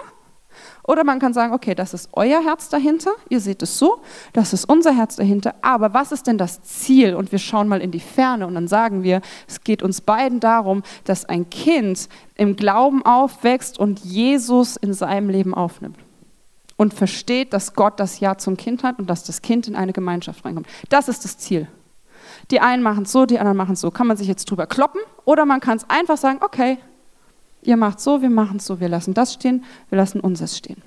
oder 0.83 1.03
man 1.03 1.19
kann 1.19 1.33
sagen, 1.33 1.53
okay, 1.53 1.75
das 1.75 1.93
ist 1.93 2.09
euer 2.13 2.43
Herz 2.43 2.69
dahinter, 2.69 3.11
ihr 3.29 3.39
seht 3.39 3.61
es 3.61 3.77
so, 3.77 4.01
das 4.33 4.53
ist 4.53 4.65
unser 4.65 4.95
Herz 4.95 5.15
dahinter, 5.15 5.55
aber 5.61 5.93
was 5.93 6.11
ist 6.11 6.27
denn 6.27 6.37
das 6.37 6.61
Ziel? 6.63 7.15
Und 7.15 7.31
wir 7.31 7.39
schauen 7.39 7.67
mal 7.67 7.81
in 7.81 7.91
die 7.91 7.99
Ferne 7.99 8.47
und 8.47 8.55
dann 8.55 8.67
sagen 8.67 9.03
wir, 9.03 9.21
es 9.47 9.63
geht 9.63 9.83
uns 9.83 10.01
beiden 10.01 10.39
darum, 10.39 10.83
dass 11.05 11.25
ein 11.25 11.49
Kind 11.49 12.09
im 12.35 12.55
Glauben 12.55 13.05
aufwächst 13.05 13.79
und 13.79 13.99
Jesus 13.99 14.77
in 14.77 14.93
seinem 14.93 15.29
Leben 15.29 15.53
aufnimmt 15.53 15.97
und 16.77 16.93
versteht, 16.93 17.53
dass 17.53 17.73
Gott 17.75 17.99
das 17.99 18.19
Ja 18.19 18.37
zum 18.37 18.57
Kind 18.57 18.83
hat 18.83 18.97
und 18.97 19.07
dass 19.07 19.23
das 19.23 19.41
Kind 19.43 19.67
in 19.67 19.75
eine 19.75 19.93
Gemeinschaft 19.93 20.43
reinkommt. 20.43 20.67
Das 20.89 21.07
ist 21.07 21.23
das 21.23 21.37
Ziel. 21.37 21.67
Die 22.49 22.59
einen 22.59 22.81
machen 22.81 23.03
es 23.03 23.11
so, 23.11 23.27
die 23.27 23.37
anderen 23.37 23.57
machen 23.57 23.73
es 23.73 23.81
so. 23.81 23.91
Kann 23.91 24.07
man 24.07 24.17
sich 24.17 24.27
jetzt 24.27 24.45
drüber 24.49 24.65
kloppen 24.65 25.01
oder 25.25 25.45
man 25.45 25.59
kann 25.59 25.77
es 25.77 25.89
einfach 25.89 26.17
sagen, 26.17 26.39
okay, 26.41 26.79
Ihr 27.63 27.77
macht 27.77 27.99
so, 27.99 28.21
wir 28.21 28.29
machen 28.29 28.59
so, 28.59 28.79
wir 28.79 28.89
lassen 28.89 29.13
das 29.13 29.33
stehen, 29.33 29.63
wir 29.89 29.97
lassen 29.97 30.19
unseres 30.19 30.57
stehen. 30.57 30.81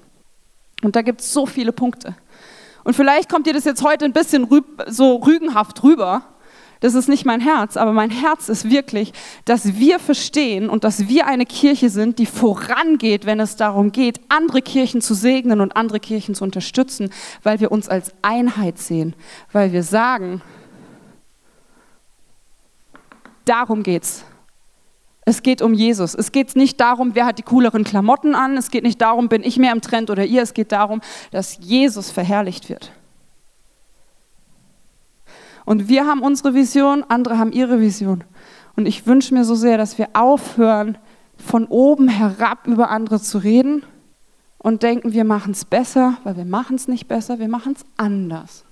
Und 0.82 0.96
da 0.96 1.02
gibt 1.02 1.20
es 1.20 1.32
so 1.32 1.46
viele 1.46 1.72
Punkte. 1.72 2.16
Und 2.84 2.94
vielleicht 2.94 3.30
kommt 3.30 3.46
dir 3.46 3.54
das 3.54 3.64
jetzt 3.64 3.82
heute 3.82 4.04
ein 4.04 4.12
bisschen 4.12 4.44
rüb, 4.44 4.64
so 4.86 5.16
rügenhaft 5.16 5.82
rüber. 5.82 6.22
Das 6.80 6.94
ist 6.94 7.08
nicht 7.08 7.24
mein 7.24 7.40
Herz, 7.40 7.78
aber 7.78 7.94
mein 7.94 8.10
Herz 8.10 8.50
ist 8.50 8.68
wirklich, 8.68 9.14
dass 9.46 9.78
wir 9.78 9.98
verstehen 9.98 10.68
und 10.68 10.84
dass 10.84 11.08
wir 11.08 11.26
eine 11.26 11.46
Kirche 11.46 11.88
sind, 11.88 12.18
die 12.18 12.26
vorangeht, 12.26 13.24
wenn 13.24 13.40
es 13.40 13.56
darum 13.56 13.90
geht, 13.90 14.20
andere 14.28 14.60
Kirchen 14.60 15.00
zu 15.00 15.14
segnen 15.14 15.62
und 15.62 15.76
andere 15.76 15.98
Kirchen 15.98 16.34
zu 16.34 16.44
unterstützen, 16.44 17.10
weil 17.42 17.60
wir 17.60 17.72
uns 17.72 17.88
als 17.88 18.12
Einheit 18.20 18.78
sehen, 18.78 19.14
weil 19.50 19.72
wir 19.72 19.82
sagen, 19.82 20.42
darum 23.46 23.82
geht's. 23.82 24.24
Es 25.24 25.42
geht 25.42 25.62
um 25.62 25.72
Jesus. 25.72 26.14
Es 26.14 26.32
geht 26.32 26.54
nicht 26.54 26.80
darum, 26.80 27.14
wer 27.14 27.26
hat 27.26 27.38
die 27.38 27.42
cooleren 27.42 27.84
Klamotten 27.84 28.34
an. 28.34 28.56
Es 28.56 28.70
geht 28.70 28.84
nicht 28.84 29.00
darum, 29.00 29.28
bin 29.28 29.42
ich 29.42 29.58
mehr 29.58 29.72
im 29.72 29.80
Trend 29.80 30.10
oder 30.10 30.24
ihr. 30.24 30.42
Es 30.42 30.52
geht 30.52 30.72
darum, 30.72 31.00
dass 31.30 31.58
Jesus 31.60 32.10
verherrlicht 32.10 32.68
wird. 32.68 32.92
Und 35.64 35.88
wir 35.88 36.06
haben 36.06 36.20
unsere 36.20 36.54
Vision, 36.54 37.04
andere 37.08 37.38
haben 37.38 37.52
ihre 37.52 37.80
Vision. 37.80 38.24
Und 38.76 38.86
ich 38.86 39.06
wünsche 39.06 39.32
mir 39.32 39.44
so 39.44 39.54
sehr, 39.54 39.78
dass 39.78 39.96
wir 39.96 40.08
aufhören, 40.12 40.98
von 41.36 41.66
oben 41.66 42.08
herab 42.08 42.66
über 42.66 42.90
andere 42.90 43.20
zu 43.20 43.38
reden 43.38 43.82
und 44.58 44.82
denken, 44.82 45.12
wir 45.12 45.24
machen 45.24 45.52
es 45.52 45.64
besser, 45.64 46.16
weil 46.24 46.36
wir 46.36 46.44
machen 46.44 46.76
es 46.76 46.86
nicht 46.86 47.08
besser, 47.08 47.38
wir 47.38 47.48
machen 47.48 47.74
es 47.76 47.84
anders. 47.96 48.64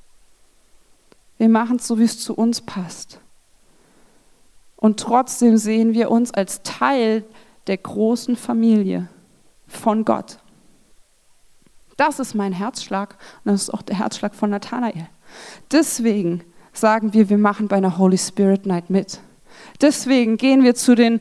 Wir 1.39 1.49
machen 1.49 1.77
es 1.77 1.87
so, 1.87 1.99
wie 1.99 2.05
es 2.05 2.21
zu 2.21 2.35
uns 2.35 2.61
passt. 2.61 3.19
Und 4.83 4.99
trotzdem 4.99 5.59
sehen 5.59 5.95
wir 5.95 6.11
uns 6.11 6.35
als 6.35 6.65
Teil 6.65 7.25
der 7.69 7.77
großen 7.77 8.35
Familie 8.35 9.09
von 9.69 10.05
Gott. 10.05 10.39
Das 11.97 12.19
ist 12.19 12.35
mein 12.35 12.53
Herzschlag 12.53 13.17
und 13.45 13.53
das 13.53 13.63
ist 13.63 13.71
auch 13.71 13.83
der 13.83 13.97
Herzschlag 13.97 14.35
von 14.35 14.51
Nathanael. 14.51 15.07
Deswegen 15.71 16.43
sagen 16.73 17.13
wir, 17.13 17.29
wir 17.29 17.39
machen 17.39 17.69
bei 17.69 17.77
einer 17.77 17.97
Holy 17.97 18.19
Spirit 18.19 18.67
Night 18.67 18.91
mit. 18.91 19.21
Deswegen 19.81 20.37
gehen 20.37 20.65
wir 20.65 20.75
zu 20.75 20.97
den 20.97 21.21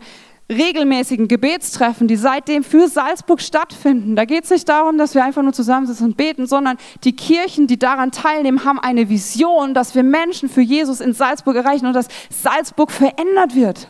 regelmäßigen 0.52 1.28
Gebetstreffen, 1.28 2.08
die 2.08 2.18
seitdem 2.18 2.64
für 2.64 2.88
Salzburg 2.88 3.42
stattfinden. 3.42 4.16
Da 4.16 4.26
geht 4.26 4.44
es 4.44 4.50
nicht 4.50 4.68
darum, 4.68 4.98
dass 4.98 5.16
wir 5.16 5.24
einfach 5.24 5.42
nur 5.42 5.54
zusammensitzen 5.54 6.08
und 6.08 6.18
beten, 6.18 6.46
sondern 6.46 6.78
die 7.04 7.16
Kirchen, 7.16 7.68
die 7.68 7.80
daran 7.80 8.12
teilnehmen, 8.12 8.66
haben 8.66 8.80
eine 8.80 9.10
Vision, 9.10 9.74
dass 9.74 9.96
wir 9.96 10.04
Menschen 10.04 10.50
für 10.50 10.62
Jesus 10.62 11.00
in 11.00 11.14
Salzburg 11.14 11.56
erreichen 11.56 11.86
und 11.86 11.94
dass 11.94 12.08
Salzburg 12.30 12.92
verändert 12.92 13.56
wird. 13.56 13.88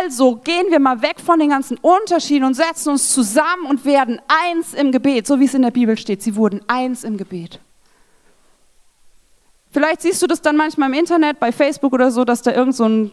Also 0.00 0.36
gehen 0.36 0.66
wir 0.70 0.80
mal 0.80 1.02
weg 1.02 1.16
von 1.24 1.38
den 1.38 1.48
ganzen 1.48 1.78
Unterschieden 1.78 2.44
und 2.44 2.54
setzen 2.54 2.90
uns 2.90 3.12
zusammen 3.12 3.66
und 3.68 3.84
werden 3.84 4.20
eins 4.28 4.74
im 4.74 4.92
Gebet, 4.92 5.26
so 5.26 5.40
wie 5.40 5.46
es 5.46 5.54
in 5.54 5.62
der 5.62 5.70
Bibel 5.70 5.96
steht. 5.96 6.22
Sie 6.22 6.36
wurden 6.36 6.60
eins 6.68 7.04
im 7.04 7.16
Gebet. 7.16 7.58
Vielleicht 9.70 10.02
siehst 10.02 10.22
du 10.22 10.26
das 10.26 10.42
dann 10.42 10.56
manchmal 10.56 10.90
im 10.90 10.94
Internet, 10.94 11.40
bei 11.40 11.52
Facebook 11.52 11.92
oder 11.92 12.10
so, 12.10 12.24
dass 12.24 12.42
da 12.42 12.52
irgend 12.52 12.74
so 12.74 12.84
ein 12.84 13.12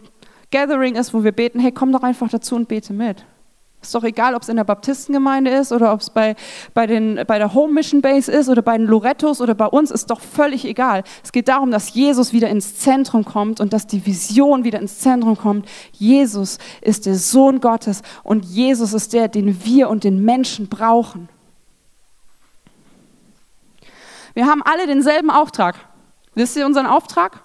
Gathering 0.50 0.94
ist, 0.94 1.12
wo 1.12 1.24
wir 1.24 1.32
beten, 1.32 1.58
hey, 1.58 1.72
komm 1.72 1.92
doch 1.92 2.02
einfach 2.02 2.28
dazu 2.28 2.56
und 2.56 2.68
bete 2.68 2.92
mit. 2.92 3.24
Ist 3.82 3.94
doch 3.94 4.04
egal, 4.04 4.34
ob 4.34 4.42
es 4.42 4.48
in 4.48 4.56
der 4.56 4.64
Baptistengemeinde 4.64 5.50
ist 5.50 5.70
oder 5.70 5.92
ob 5.92 6.00
es 6.00 6.10
bei, 6.10 6.34
bei, 6.74 6.86
bei 7.24 7.38
der 7.38 7.54
Home 7.54 7.72
Mission 7.72 8.00
Base 8.02 8.32
ist 8.32 8.48
oder 8.48 8.62
bei 8.62 8.76
den 8.76 8.86
Lorettos 8.86 9.40
oder 9.40 9.54
bei 9.54 9.66
uns, 9.66 9.92
ist 9.92 10.10
doch 10.10 10.20
völlig 10.20 10.64
egal. 10.64 11.04
Es 11.22 11.30
geht 11.30 11.46
darum, 11.46 11.70
dass 11.70 11.94
Jesus 11.94 12.32
wieder 12.32 12.48
ins 12.48 12.76
Zentrum 12.76 13.24
kommt 13.24 13.60
und 13.60 13.72
dass 13.72 13.86
die 13.86 14.04
Vision 14.04 14.64
wieder 14.64 14.80
ins 14.80 14.98
Zentrum 14.98 15.36
kommt. 15.36 15.68
Jesus 15.92 16.58
ist 16.80 17.06
der 17.06 17.14
Sohn 17.14 17.60
Gottes 17.60 18.02
und 18.24 18.44
Jesus 18.44 18.92
ist 18.92 19.12
der, 19.12 19.28
den 19.28 19.64
wir 19.64 19.88
und 19.88 20.02
den 20.02 20.24
Menschen 20.24 20.68
brauchen. 20.68 21.28
Wir 24.34 24.46
haben 24.46 24.62
alle 24.62 24.86
denselben 24.86 25.30
Auftrag. 25.30 25.76
Wisst 26.34 26.56
ihr 26.56 26.66
unseren 26.66 26.86
Auftrag? 26.86 27.42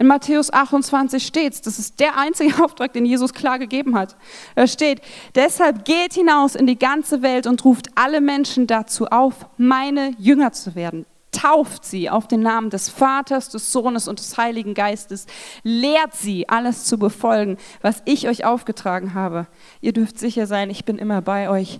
In 0.00 0.06
Matthäus 0.06 0.50
28 0.50 1.26
steht 1.26 1.52
es, 1.52 1.60
das 1.60 1.78
ist 1.78 2.00
der 2.00 2.16
einzige 2.16 2.54
Auftrag, 2.64 2.94
den 2.94 3.04
Jesus 3.04 3.34
klar 3.34 3.58
gegeben 3.58 3.94
hat. 3.98 4.16
Da 4.54 4.66
steht, 4.66 5.02
deshalb 5.34 5.84
geht 5.84 6.14
hinaus 6.14 6.54
in 6.54 6.66
die 6.66 6.78
ganze 6.78 7.20
Welt 7.20 7.46
und 7.46 7.66
ruft 7.66 7.88
alle 7.96 8.22
Menschen 8.22 8.66
dazu 8.66 9.08
auf, 9.08 9.46
meine 9.58 10.12
Jünger 10.16 10.52
zu 10.52 10.74
werden. 10.74 11.04
Tauft 11.32 11.84
sie 11.84 12.08
auf 12.08 12.26
den 12.26 12.40
Namen 12.40 12.70
des 12.70 12.88
Vaters, 12.88 13.50
des 13.50 13.72
Sohnes 13.72 14.08
und 14.08 14.20
des 14.20 14.38
Heiligen 14.38 14.72
Geistes. 14.72 15.26
Lehrt 15.64 16.14
sie, 16.14 16.48
alles 16.48 16.84
zu 16.84 16.98
befolgen, 16.98 17.58
was 17.82 18.00
ich 18.06 18.26
euch 18.26 18.46
aufgetragen 18.46 19.12
habe. 19.12 19.48
Ihr 19.82 19.92
dürft 19.92 20.18
sicher 20.18 20.46
sein, 20.46 20.70
ich 20.70 20.86
bin 20.86 20.96
immer 20.96 21.20
bei 21.20 21.50
euch, 21.50 21.78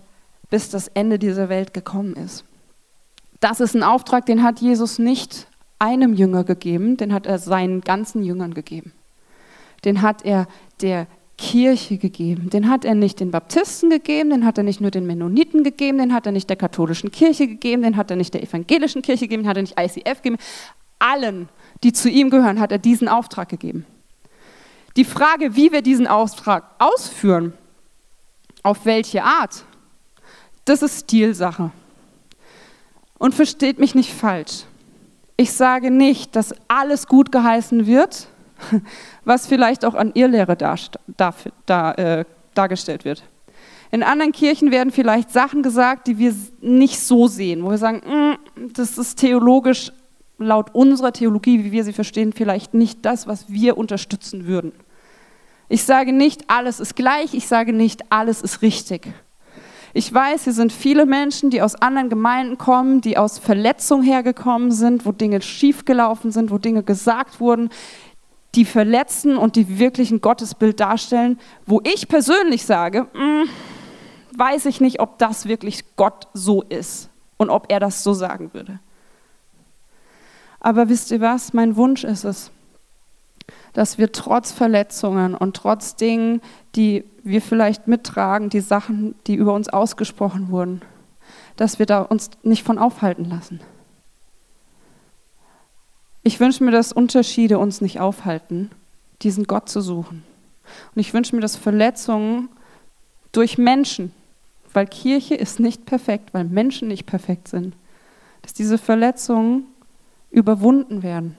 bis 0.50 0.68
das 0.68 0.88
Ende 0.88 1.18
dieser 1.18 1.48
Welt 1.48 1.72
gekommen 1.72 2.16
ist. 2.16 2.44
Das 3.40 3.60
ist 3.60 3.74
ein 3.74 3.82
Auftrag, 3.82 4.26
den 4.26 4.42
hat 4.42 4.60
Jesus 4.60 4.98
nicht 4.98 5.46
einem 5.80 6.14
Jünger 6.14 6.44
gegeben, 6.44 6.96
den 6.96 7.12
hat 7.12 7.26
er 7.26 7.38
seinen 7.38 7.80
ganzen 7.80 8.22
Jüngern 8.22 8.54
gegeben. 8.54 8.92
Den 9.84 10.02
hat 10.02 10.24
er 10.24 10.46
der 10.80 11.06
Kirche 11.40 11.96
gegeben. 11.96 12.50
Den 12.50 12.68
hat 12.68 12.84
er 12.84 12.94
nicht 12.94 13.18
den 13.18 13.30
Baptisten 13.30 13.88
gegeben, 13.88 14.28
den 14.28 14.44
hat 14.44 14.58
er 14.58 14.64
nicht 14.64 14.82
nur 14.82 14.90
den 14.90 15.06
Mennoniten 15.06 15.64
gegeben, 15.64 15.96
den 15.96 16.12
hat 16.12 16.26
er 16.26 16.32
nicht 16.32 16.50
der 16.50 16.56
katholischen 16.56 17.10
Kirche 17.10 17.46
gegeben, 17.48 17.82
den 17.82 17.96
hat 17.96 18.10
er 18.10 18.16
nicht 18.16 18.34
der 18.34 18.42
evangelischen 18.42 19.00
Kirche 19.00 19.24
gegeben, 19.24 19.44
den 19.44 19.48
hat 19.48 19.56
er 19.56 19.62
nicht 19.62 19.80
ICF 19.80 20.20
gegeben. 20.22 20.36
Allen, 20.98 21.48
die 21.82 21.94
zu 21.94 22.10
ihm 22.10 22.28
gehören, 22.28 22.60
hat 22.60 22.72
er 22.72 22.78
diesen 22.78 23.08
Auftrag 23.08 23.48
gegeben. 23.48 23.86
Die 24.96 25.04
Frage, 25.04 25.56
wie 25.56 25.72
wir 25.72 25.80
diesen 25.80 26.06
Auftrag 26.06 26.64
ausführen, 26.78 27.54
auf 28.62 28.84
welche 28.84 29.24
Art, 29.24 29.64
das 30.66 30.82
ist 30.82 31.04
Stilsache. 31.04 31.70
Und 33.18 33.34
versteht 33.34 33.78
mich 33.78 33.94
nicht 33.94 34.12
falsch. 34.12 34.64
Ich 35.40 35.52
sage 35.52 35.90
nicht, 35.90 36.36
dass 36.36 36.54
alles 36.68 37.06
gut 37.06 37.32
geheißen 37.32 37.86
wird, 37.86 38.28
was 39.24 39.46
vielleicht 39.46 39.86
auch 39.86 39.94
an 39.94 40.10
Irrlehre 40.12 40.54
dar, 40.54 40.78
dar, 41.16 41.34
dar, 41.64 41.98
äh, 41.98 42.24
dargestellt 42.52 43.06
wird. 43.06 43.22
In 43.90 44.02
anderen 44.02 44.32
Kirchen 44.32 44.70
werden 44.70 44.90
vielleicht 44.90 45.30
Sachen 45.30 45.62
gesagt, 45.62 46.08
die 46.08 46.18
wir 46.18 46.34
nicht 46.60 47.00
so 47.00 47.26
sehen, 47.26 47.64
wo 47.64 47.70
wir 47.70 47.78
sagen, 47.78 48.02
mm, 48.06 48.68
das 48.74 48.98
ist 48.98 49.18
theologisch 49.18 49.92
laut 50.36 50.74
unserer 50.74 51.14
Theologie, 51.14 51.64
wie 51.64 51.72
wir 51.72 51.84
sie 51.84 51.94
verstehen, 51.94 52.34
vielleicht 52.34 52.74
nicht 52.74 52.98
das, 53.06 53.26
was 53.26 53.50
wir 53.50 53.78
unterstützen 53.78 54.46
würden. 54.46 54.72
Ich 55.70 55.84
sage 55.84 56.12
nicht, 56.12 56.50
alles 56.50 56.80
ist 56.80 56.96
gleich, 56.96 57.32
ich 57.32 57.48
sage 57.48 57.72
nicht, 57.72 58.12
alles 58.12 58.42
ist 58.42 58.60
richtig. 58.60 59.08
Ich 59.92 60.12
weiß, 60.12 60.44
hier 60.44 60.52
sind 60.52 60.72
viele 60.72 61.04
Menschen, 61.04 61.50
die 61.50 61.62
aus 61.62 61.74
anderen 61.74 62.08
Gemeinden 62.10 62.58
kommen, 62.58 63.00
die 63.00 63.18
aus 63.18 63.38
Verletzung 63.38 64.02
hergekommen 64.02 64.70
sind, 64.70 65.04
wo 65.04 65.12
Dinge 65.12 65.42
schiefgelaufen 65.42 66.30
sind, 66.30 66.50
wo 66.50 66.58
Dinge 66.58 66.82
gesagt 66.82 67.40
wurden, 67.40 67.70
die 68.54 68.64
verletzen 68.64 69.36
und 69.36 69.56
die 69.56 69.78
wirklich 69.78 70.10
ein 70.10 70.20
Gottesbild 70.20 70.80
darstellen, 70.80 71.38
wo 71.66 71.80
ich 71.84 72.08
persönlich 72.08 72.64
sage, 72.64 73.06
mh, 73.12 73.20
hm, 73.20 73.48
weiß 74.36 74.66
ich 74.66 74.80
nicht, 74.80 75.00
ob 75.00 75.18
das 75.18 75.46
wirklich 75.46 75.96
Gott 75.96 76.28
so 76.34 76.62
ist 76.62 77.10
und 77.36 77.50
ob 77.50 77.70
er 77.70 77.80
das 77.80 78.02
so 78.02 78.12
sagen 78.12 78.50
würde. 78.52 78.78
Aber 80.60 80.88
wisst 80.88 81.10
ihr 81.10 81.20
was? 81.20 81.52
Mein 81.52 81.76
Wunsch 81.76 82.04
ist 82.04 82.24
es, 82.24 82.50
dass 83.72 83.98
wir 83.98 84.12
trotz 84.12 84.52
Verletzungen 84.52 85.34
und 85.34 85.56
trotz 85.56 85.96
Dingen, 85.96 86.40
die 86.76 87.04
wir 87.22 87.42
vielleicht 87.42 87.86
mittragen, 87.86 88.50
die 88.50 88.60
Sachen, 88.60 89.14
die 89.26 89.34
über 89.34 89.54
uns 89.54 89.68
ausgesprochen 89.68 90.50
wurden, 90.50 90.82
dass 91.56 91.78
wir 91.78 91.86
da 91.86 92.02
uns 92.02 92.30
nicht 92.42 92.64
von 92.64 92.78
aufhalten 92.78 93.24
lassen. 93.24 93.60
Ich 96.22 96.40
wünsche 96.40 96.64
mir, 96.64 96.70
dass 96.70 96.92
Unterschiede 96.92 97.58
uns 97.58 97.80
nicht 97.80 98.00
aufhalten, 98.00 98.70
diesen 99.22 99.44
Gott 99.44 99.68
zu 99.68 99.80
suchen. 99.80 100.22
Und 100.94 101.00
ich 101.00 101.14
wünsche 101.14 101.34
mir, 101.34 101.42
dass 101.42 101.56
Verletzungen 101.56 102.48
durch 103.32 103.58
Menschen, 103.58 104.12
weil 104.72 104.86
Kirche 104.86 105.34
ist 105.34 105.60
nicht 105.60 105.86
perfekt, 105.86 106.32
weil 106.32 106.44
Menschen 106.44 106.88
nicht 106.88 107.06
perfekt 107.06 107.48
sind, 107.48 107.74
dass 108.42 108.52
diese 108.54 108.78
Verletzungen 108.78 109.64
überwunden 110.30 111.02
werden. 111.02 111.36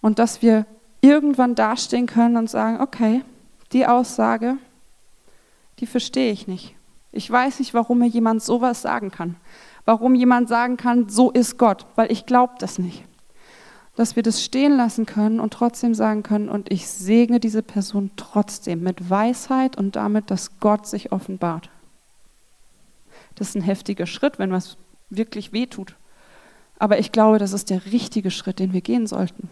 Und 0.00 0.18
dass 0.18 0.42
wir 0.42 0.66
irgendwann 1.00 1.54
dastehen 1.54 2.06
können 2.06 2.36
und 2.36 2.50
sagen, 2.50 2.80
okay, 2.80 3.22
die 3.72 3.86
Aussage, 3.86 4.56
die 5.78 5.86
verstehe 5.86 6.32
ich 6.32 6.46
nicht. 6.46 6.74
Ich 7.12 7.30
weiß 7.30 7.58
nicht, 7.58 7.74
warum 7.74 7.98
mir 7.98 8.06
jemand 8.06 8.42
sowas 8.42 8.82
sagen 8.82 9.10
kann. 9.10 9.36
Warum 9.84 10.14
jemand 10.14 10.48
sagen 10.48 10.76
kann, 10.76 11.08
so 11.08 11.30
ist 11.30 11.58
Gott, 11.58 11.86
weil 11.96 12.12
ich 12.12 12.26
glaube 12.26 12.54
das 12.58 12.78
nicht. 12.78 13.02
Dass 13.96 14.14
wir 14.14 14.22
das 14.22 14.44
stehen 14.44 14.76
lassen 14.76 15.06
können 15.06 15.40
und 15.40 15.52
trotzdem 15.52 15.94
sagen 15.94 16.22
können, 16.22 16.48
und 16.48 16.70
ich 16.70 16.86
segne 16.86 17.40
diese 17.40 17.62
Person 17.62 18.10
trotzdem 18.16 18.82
mit 18.82 19.10
Weisheit 19.10 19.76
und 19.76 19.96
damit, 19.96 20.30
dass 20.30 20.60
Gott 20.60 20.86
sich 20.86 21.12
offenbart. 21.12 21.70
Das 23.34 23.48
ist 23.48 23.56
ein 23.56 23.62
heftiger 23.62 24.06
Schritt, 24.06 24.38
wenn 24.38 24.52
was 24.52 24.76
wirklich 25.08 25.52
wehtut. 25.52 25.96
Aber 26.80 26.98
ich 26.98 27.12
glaube, 27.12 27.38
das 27.38 27.52
ist 27.52 27.68
der 27.68 27.84
richtige 27.92 28.30
Schritt, 28.30 28.58
den 28.58 28.72
wir 28.72 28.80
gehen 28.80 29.06
sollten. 29.06 29.50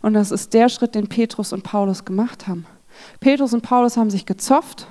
Und 0.00 0.14
das 0.14 0.30
ist 0.30 0.54
der 0.54 0.70
Schritt, 0.70 0.94
den 0.94 1.08
Petrus 1.08 1.52
und 1.52 1.62
Paulus 1.62 2.06
gemacht 2.06 2.48
haben. 2.48 2.66
Petrus 3.20 3.52
und 3.52 3.60
Paulus 3.60 3.98
haben 3.98 4.08
sich 4.10 4.24
gezofft. 4.24 4.86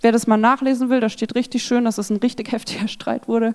Wer 0.00 0.12
das 0.12 0.26
mal 0.26 0.38
nachlesen 0.38 0.88
will, 0.88 1.00
da 1.00 1.10
steht 1.10 1.34
richtig 1.34 1.62
schön, 1.62 1.84
dass 1.84 1.98
es 1.98 2.10
ein 2.10 2.16
richtig 2.16 2.50
heftiger 2.52 2.88
Streit 2.88 3.28
wurde. 3.28 3.54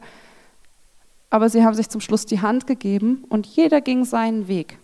Aber 1.32 1.50
sie 1.50 1.66
haben 1.66 1.74
sich 1.74 1.90
zum 1.90 2.02
Schluss 2.02 2.28
die 2.28 2.40
Hand 2.40 2.68
gegeben 2.68 3.26
und 3.30 3.48
jeder 3.48 3.82
ging 3.82 4.06
seinen 4.06 4.48
Weg. 4.48 4.78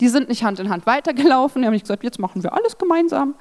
Die 0.00 0.08
sind 0.08 0.30
nicht 0.30 0.42
Hand 0.42 0.60
in 0.60 0.70
Hand 0.70 0.86
weitergelaufen, 0.86 1.60
die 1.60 1.66
haben 1.66 1.74
nicht 1.74 1.84
gesagt, 1.84 2.04
jetzt 2.04 2.18
machen 2.18 2.42
wir 2.42 2.54
alles 2.54 2.78
gemeinsam. 2.78 3.34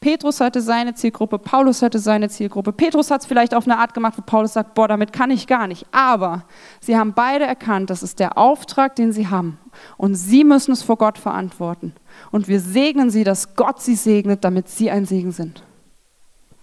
Petrus 0.00 0.40
hatte 0.40 0.60
seine 0.60 0.94
Zielgruppe, 0.94 1.40
Paulus 1.40 1.82
hatte 1.82 1.98
seine 1.98 2.28
Zielgruppe. 2.28 2.72
Petrus 2.72 3.10
hat 3.10 3.22
es 3.22 3.26
vielleicht 3.26 3.52
auf 3.52 3.66
eine 3.66 3.78
Art 3.78 3.94
gemacht, 3.94 4.14
wo 4.16 4.22
Paulus 4.22 4.52
sagt, 4.52 4.74
boah, 4.74 4.86
damit 4.86 5.12
kann 5.12 5.32
ich 5.32 5.48
gar 5.48 5.66
nicht. 5.66 5.86
Aber 5.90 6.44
sie 6.80 6.96
haben 6.96 7.14
beide 7.14 7.44
erkannt, 7.44 7.90
das 7.90 8.04
ist 8.04 8.20
der 8.20 8.38
Auftrag, 8.38 8.94
den 8.94 9.12
sie 9.12 9.26
haben. 9.26 9.58
Und 9.96 10.14
sie 10.14 10.44
müssen 10.44 10.70
es 10.70 10.84
vor 10.84 10.98
Gott 10.98 11.18
verantworten. 11.18 11.94
Und 12.30 12.46
wir 12.46 12.60
segnen 12.60 13.10
sie, 13.10 13.24
dass 13.24 13.56
Gott 13.56 13.82
sie 13.82 13.96
segnet, 13.96 14.44
damit 14.44 14.68
sie 14.68 14.90
ein 14.90 15.04
Segen 15.04 15.32
sind. 15.32 15.64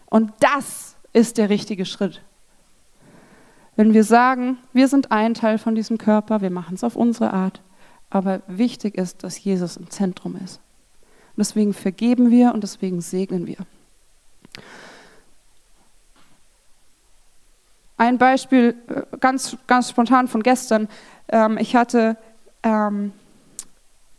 Und 0.06 0.32
das 0.40 0.96
ist 1.12 1.38
der 1.38 1.50
richtige 1.50 1.86
Schritt. 1.86 2.22
Wenn 3.76 3.94
wir 3.94 4.06
sagen, 4.06 4.58
wir 4.72 4.88
sind 4.88 5.12
ein 5.12 5.34
Teil 5.34 5.58
von 5.58 5.76
diesem 5.76 5.98
Körper, 5.98 6.40
wir 6.40 6.52
machen 6.52 6.76
es 6.76 6.86
auf 6.86 6.96
unsere 6.96 7.34
Art, 7.34 7.62
aber 8.10 8.42
wichtig 8.48 8.96
ist, 8.96 9.24
dass 9.26 9.44
Jesus 9.44 9.76
im 9.76 9.90
Zentrum 9.90 10.38
ist. 10.42 10.62
Und 11.36 11.40
deswegen 11.40 11.74
vergeben 11.74 12.32
wir 12.32 12.54
und 12.54 12.64
deswegen 12.64 13.02
segnen 13.02 13.46
wir. 13.46 13.58
Ein 17.98 18.18
Beispiel 18.18 18.76
äh, 18.88 19.18
ganz, 19.20 19.58
ganz 19.68 19.90
spontan 19.90 20.28
von 20.28 20.44
gestern. 20.44 20.88
Ähm, 21.28 21.58
ich 21.58 21.76
hatte, 21.76 22.16
ähm, 22.64 23.12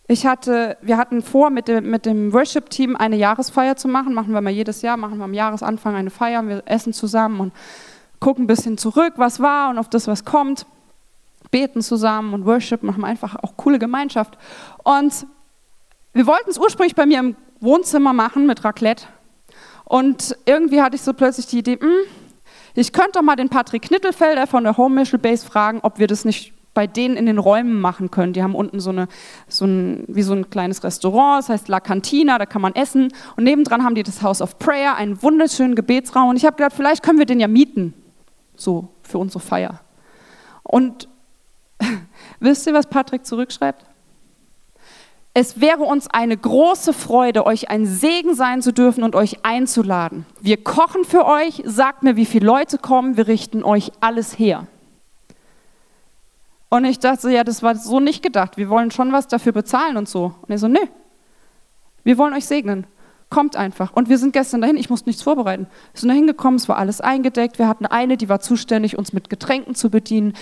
ich 0.08 0.26
hatte, 0.26 0.76
wir 0.82 0.98
hatten 0.98 1.22
vor, 1.22 1.50
mit 1.50 1.68
dem, 1.68 1.90
mit 1.90 2.04
dem 2.04 2.34
Worship-Team 2.34 2.96
eine 2.96 3.16
Jahresfeier 3.16 3.76
zu 3.76 3.88
machen. 3.88 4.12
Machen 4.12 4.34
wir 4.34 4.40
mal 4.40 4.50
jedes 4.50 4.82
Jahr, 4.82 4.96
machen 4.96 5.18
wir 5.18 5.24
am 5.24 5.34
Jahresanfang 5.34 5.94
eine 5.94 6.10
Feier. 6.10 6.46
Wir 6.46 6.62
essen 6.66 6.92
zusammen 6.92 7.40
und 7.40 7.52
gucken 8.20 8.44
ein 8.44 8.46
bisschen 8.46 8.76
zurück, 8.76 9.14
was 9.16 9.40
war 9.40 9.70
und 9.70 9.78
auf 9.78 9.88
das, 9.88 10.06
was 10.06 10.24
kommt. 10.24 10.66
Beten 11.50 11.80
zusammen 11.80 12.34
und 12.34 12.44
Worship, 12.44 12.82
machen 12.82 13.04
einfach 13.04 13.36
auch 13.36 13.56
coole 13.56 13.78
Gemeinschaft. 13.78 14.36
Und 14.82 15.26
wir 16.16 16.26
wollten 16.26 16.48
es 16.48 16.56
ursprünglich 16.56 16.94
bei 16.94 17.04
mir 17.04 17.18
im 17.18 17.36
Wohnzimmer 17.60 18.14
machen 18.14 18.46
mit 18.46 18.64
Raclette. 18.64 19.04
Und 19.84 20.34
irgendwie 20.46 20.80
hatte 20.80 20.96
ich 20.96 21.02
so 21.02 21.12
plötzlich 21.12 21.46
die 21.46 21.58
Idee, 21.58 21.78
hm, 21.78 21.92
ich 22.74 22.94
könnte 22.94 23.12
doch 23.14 23.22
mal 23.22 23.36
den 23.36 23.50
Patrick 23.50 23.82
Knittelfelder 23.82 24.46
von 24.46 24.64
der 24.64 24.78
Home 24.78 24.94
Michel 24.94 25.18
Base 25.18 25.44
fragen, 25.44 25.80
ob 25.82 25.98
wir 25.98 26.06
das 26.06 26.24
nicht 26.24 26.54
bei 26.72 26.86
denen 26.86 27.18
in 27.18 27.26
den 27.26 27.36
Räumen 27.36 27.78
machen 27.78 28.10
können. 28.10 28.32
Die 28.32 28.42
haben 28.42 28.54
unten 28.54 28.80
so, 28.80 28.90
eine, 28.90 29.08
so 29.46 29.66
ein, 29.66 30.04
wie 30.08 30.22
so 30.22 30.32
ein 30.32 30.48
kleines 30.48 30.82
Restaurant, 30.84 31.42
das 31.42 31.50
heißt 31.50 31.68
La 31.68 31.80
Cantina, 31.80 32.38
da 32.38 32.46
kann 32.46 32.62
man 32.62 32.74
essen. 32.74 33.12
Und 33.36 33.44
nebendran 33.44 33.84
haben 33.84 33.94
die 33.94 34.02
das 34.02 34.22
House 34.22 34.40
of 34.40 34.58
Prayer, 34.58 34.94
einen 34.94 35.22
wunderschönen 35.22 35.74
Gebetsraum. 35.74 36.30
Und 36.30 36.36
ich 36.36 36.46
habe 36.46 36.56
gedacht, 36.56 36.72
vielleicht 36.74 37.02
können 37.02 37.18
wir 37.18 37.26
den 37.26 37.40
ja 37.40 37.48
mieten, 37.48 37.92
so 38.56 38.88
für 39.02 39.18
unsere 39.18 39.40
Feier. 39.40 39.80
Und 40.62 41.08
wisst 42.40 42.66
ihr, 42.66 42.72
was 42.72 42.86
Patrick 42.86 43.26
zurückschreibt? 43.26 43.84
Es 45.38 45.60
wäre 45.60 45.82
uns 45.82 46.08
eine 46.08 46.34
große 46.34 46.94
Freude, 46.94 47.44
euch 47.44 47.68
ein 47.68 47.84
Segen 47.84 48.34
sein 48.34 48.62
zu 48.62 48.72
dürfen 48.72 49.04
und 49.04 49.14
euch 49.14 49.44
einzuladen. 49.44 50.24
Wir 50.40 50.64
kochen 50.64 51.04
für 51.04 51.26
euch, 51.26 51.62
sagt 51.66 52.02
mir, 52.02 52.16
wie 52.16 52.24
viele 52.24 52.46
Leute 52.46 52.78
kommen, 52.78 53.18
wir 53.18 53.28
richten 53.28 53.62
euch 53.62 53.92
alles 54.00 54.38
her. 54.38 54.66
Und 56.70 56.86
ich 56.86 57.00
dachte 57.00 57.28
ja, 57.28 57.44
das 57.44 57.62
war 57.62 57.74
so 57.74 58.00
nicht 58.00 58.22
gedacht. 58.22 58.56
Wir 58.56 58.70
wollen 58.70 58.90
schon 58.90 59.12
was 59.12 59.28
dafür 59.28 59.52
bezahlen 59.52 59.98
und 59.98 60.08
so. 60.08 60.32
Und 60.40 60.48
er 60.48 60.56
so, 60.56 60.68
nö, 60.68 60.80
wir 62.02 62.16
wollen 62.16 62.32
euch 62.32 62.46
segnen. 62.46 62.86
Kommt 63.28 63.56
einfach. 63.56 63.92
Und 63.92 64.08
wir 64.08 64.16
sind 64.16 64.32
gestern 64.32 64.62
dahin, 64.62 64.78
ich 64.78 64.88
musste 64.88 65.06
nichts 65.06 65.22
vorbereiten. 65.22 65.66
Wir 65.92 66.00
sind 66.00 66.08
dahin 66.08 66.26
gekommen, 66.26 66.56
es 66.56 66.66
war 66.66 66.78
alles 66.78 67.02
eingedeckt. 67.02 67.58
Wir 67.58 67.68
hatten 67.68 67.84
eine, 67.84 68.16
die 68.16 68.30
war 68.30 68.40
zuständig, 68.40 68.96
uns 68.96 69.12
mit 69.12 69.28
Getränken 69.28 69.74
zu 69.74 69.90
bedienen. 69.90 70.32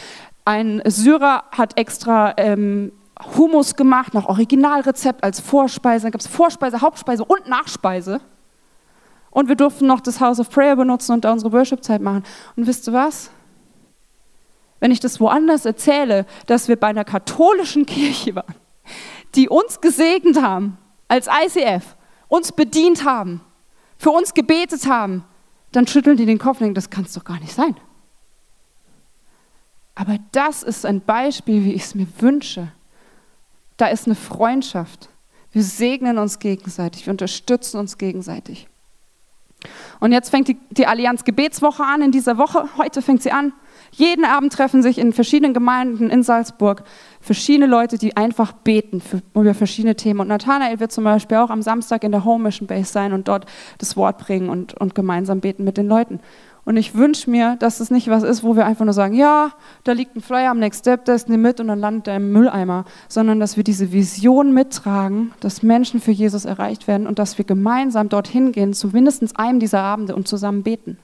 Ein 0.45 0.83
Syrer 0.87 1.43
hat 1.51 1.79
extra 1.79 2.35
ähm, 2.37 2.93
Hummus 3.37 3.77
gemacht, 3.77 4.15
nach 4.15 4.27
Originalrezept 4.27 5.23
als 5.23 5.41
Vorspeise. 5.41 6.05
Dann 6.05 6.13
gab 6.13 6.21
es 6.21 6.27
Vorspeise, 6.27 6.81
Hauptspeise 6.81 7.25
und 7.25 7.49
Nachspeise. 7.49 8.21
Und 9.31 9.49
wir 9.49 9.57
durften 9.57 9.87
noch 9.87 10.01
das 10.01 10.21
House 10.21 10.39
of 10.39 10.51
Prayer 10.51 10.77
benutzen 10.77 11.13
und 11.13 11.25
da 11.25 11.33
unsere 11.33 11.53
Worship-Zeit 11.53 12.01
machen. 12.01 12.23
Und 12.57 12.67
wisst 12.67 12.87
ihr 12.89 12.93
was? 12.93 13.31
Wenn 14.81 14.91
ich 14.91 15.01
das 15.01 15.19
woanders 15.19 15.65
erzähle, 15.65 16.27
dass 16.47 16.69
wir 16.69 16.77
bei 16.77 16.89
einer 16.89 17.05
katholischen 17.05 17.87
Kirche 17.87 18.37
waren, 18.37 18.55
die 19.35 19.49
uns 19.49 19.81
gesegnet 19.81 20.41
haben 20.41 20.79
als 21.09 21.27
ICF, 21.27 21.97
uns 22.29 22.53
bedient 22.53 23.05
haben, 23.05 23.41
für 23.99 24.11
uns 24.11 24.35
gebetet 24.35 24.87
haben, 24.87 25.25
dann 25.73 25.87
schütteln 25.87 26.17
die 26.17 26.27
den 26.27 26.39
Kopf 26.39 26.59
und 26.59 26.65
denken, 26.65 26.75
das 26.75 26.91
kann 26.91 27.05
es 27.05 27.15
doch 27.15 27.25
gar 27.25 27.41
nicht 27.41 27.55
sein. 27.55 27.77
Aber 29.95 30.19
das 30.33 30.63
ist 30.63 30.85
ein 30.85 31.01
Beispiel, 31.01 31.65
wie 31.65 31.73
ich 31.73 31.83
es 31.83 31.95
mir 31.95 32.07
wünsche, 32.19 32.69
da 33.77 33.87
ist 33.87 34.07
eine 34.07 34.15
Freundschaft. 34.15 35.09
Wir 35.53 35.63
segnen 35.63 36.19
uns 36.19 36.39
gegenseitig, 36.39 37.07
wir 37.07 37.13
unterstützen 37.13 37.79
uns 37.79 37.99
gegenseitig. 37.99 38.69
Und 40.01 40.13
jetzt 40.13 40.31
fängt 40.31 40.49
die, 40.49 40.59
die 40.71 40.87
Allianz 40.87 41.25
Gebetswoche 41.25 41.85
an 41.85 42.03
in 42.03 42.11
dieser 42.11 42.37
Woche. 42.37 42.69
Heute 42.77 43.03
fängt 43.03 43.23
sie 43.23 43.33
an. 43.33 43.53
Jeden 43.93 44.25
Abend 44.25 44.53
treffen 44.53 44.83
sich 44.83 44.99
in 44.99 45.13
verschiedenen 45.13 45.55
Gemeinden 45.55 46.11
in 46.11 46.23
Salzburg 46.23 46.83
verschiedene 47.21 47.67
Leute, 47.67 47.97
die 47.97 48.17
einfach 48.17 48.53
beten 48.53 49.01
für, 49.01 49.23
über 49.35 49.55
verschiedene 49.55 49.95
Themen. 49.95 50.21
Und 50.21 50.29
Nathanael 50.29 50.81
wird 50.81 50.93
zum 50.93 51.05
Beispiel 51.05 51.39
auch 51.39 51.51
am 51.51 51.63
Samstag 51.63 52.03
in 52.05 52.13
der 52.13 52.25
Home 52.25 52.45
Mission 52.45 52.67
Base 52.67 52.93
sein 52.93 53.13
und 53.13 53.29
dort 53.29 53.47
das 53.79 53.97
Wort 53.97 54.19
bringen 54.19 54.51
und, 54.51 54.75
und 54.75 54.95
gemeinsam 54.95 55.41
beten 55.41 55.65
mit 55.65 55.77
den 55.77 55.87
Leuten. 55.87 56.21
Und 56.65 56.79
ich 56.79 56.95
wünsche 56.95 57.31
mir, 57.31 57.57
dass 57.57 57.81
es 57.81 57.91
nicht 57.91 58.09
was 58.09 58.23
ist, 58.23 58.43
wo 58.43 58.57
wir 58.57 58.65
einfach 58.65 58.87
nur 58.87 58.95
sagen, 58.95 59.15
ja, 59.15 59.51
da 59.85 59.93
liegt 59.93 60.17
ein 60.17 60.23
Flyer 60.23 60.51
am 60.51 60.59
Next 60.59 60.81
Step, 60.81 61.05
das 61.05 61.29
nimm 61.29 61.43
mit 61.43 61.61
und 61.61 61.69
dann 61.69 61.79
landet 61.79 62.09
er 62.09 62.17
im 62.17 62.33
Mülleimer, 62.33 62.87
sondern 63.09 63.39
dass 63.39 63.57
wir 63.57 63.65
diese 63.65 63.93
Vision 63.93 64.55
mittragen, 64.55 65.33
dass 65.41 65.63
Menschen 65.63 66.01
für 66.01 66.13
Jesus 66.13 66.47
erreicht 66.47 66.89
werden 66.89 67.07
und 67.07 67.19
dass 67.19 67.37
wir 67.37 67.45
gemeinsam 67.45 68.09
dorthin 68.09 68.53
gehen, 68.53 68.73
zu 68.73 68.89
mindestens 68.89 69.37
einem 69.37 69.61
dieser 69.61 69.83
Abende 69.83 70.17
und 70.17 70.27
zusammen 70.27 70.63
beten. 70.63 70.99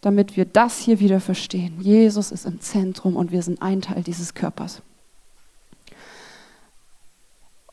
Damit 0.00 0.36
wir 0.36 0.46
das 0.46 0.78
hier 0.78 1.00
wieder 1.00 1.20
verstehen. 1.20 1.80
Jesus 1.80 2.30
ist 2.30 2.46
im 2.46 2.60
Zentrum 2.60 3.16
und 3.16 3.30
wir 3.30 3.42
sind 3.42 3.60
ein 3.60 3.82
Teil 3.82 4.02
dieses 4.02 4.32
Körpers. 4.34 4.82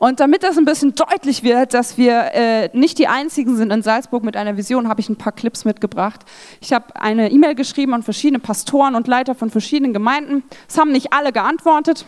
Und 0.02 0.18
damit 0.18 0.42
das 0.42 0.58
ein 0.58 0.64
bisschen 0.64 0.96
deutlich 0.96 1.44
wird, 1.44 1.74
dass 1.74 1.96
wir 1.96 2.34
äh, 2.34 2.70
nicht 2.76 2.98
die 2.98 3.06
Einzigen 3.06 3.54
sind 3.56 3.70
in 3.70 3.84
Salzburg 3.84 4.24
mit 4.24 4.36
einer 4.36 4.56
Vision, 4.56 4.88
habe 4.88 5.00
ich 5.00 5.08
ein 5.08 5.14
paar 5.14 5.30
Clips 5.30 5.64
mitgebracht. 5.64 6.22
Ich 6.60 6.72
habe 6.72 6.96
eine 6.96 7.30
E-Mail 7.30 7.54
geschrieben 7.54 7.94
an 7.94 8.02
verschiedene 8.02 8.40
Pastoren 8.40 8.96
und 8.96 9.06
Leiter 9.06 9.36
von 9.36 9.48
verschiedenen 9.48 9.92
Gemeinden. 9.92 10.42
Es 10.68 10.76
haben 10.76 10.90
nicht 10.90 11.12
alle 11.12 11.30
geantwortet. 11.30 12.04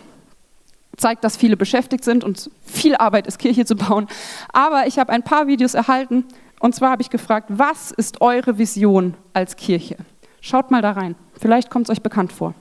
Zeigt, 0.96 1.22
dass 1.22 1.36
viele 1.36 1.56
beschäftigt 1.56 2.02
sind 2.02 2.24
und 2.24 2.50
viel 2.66 2.96
Arbeit 2.96 3.28
ist, 3.28 3.38
Kirche 3.38 3.64
zu 3.64 3.76
bauen. 3.76 4.08
Aber 4.52 4.88
ich 4.88 4.98
habe 4.98 5.12
ein 5.12 5.22
paar 5.22 5.46
Videos 5.46 5.74
erhalten. 5.74 6.24
Und 6.58 6.74
zwar 6.74 6.90
habe 6.90 7.02
ich 7.02 7.10
gefragt, 7.10 7.46
was 7.48 7.92
ist 7.92 8.20
eure 8.20 8.58
Vision 8.58 9.14
als 9.34 9.54
Kirche? 9.54 9.98
Schaut 10.40 10.72
mal 10.72 10.82
da 10.82 10.90
rein. 10.90 11.14
Vielleicht 11.40 11.70
kommt 11.70 11.88
es 11.88 11.92
euch 11.92 12.02
bekannt 12.02 12.32
vor. 12.32 12.54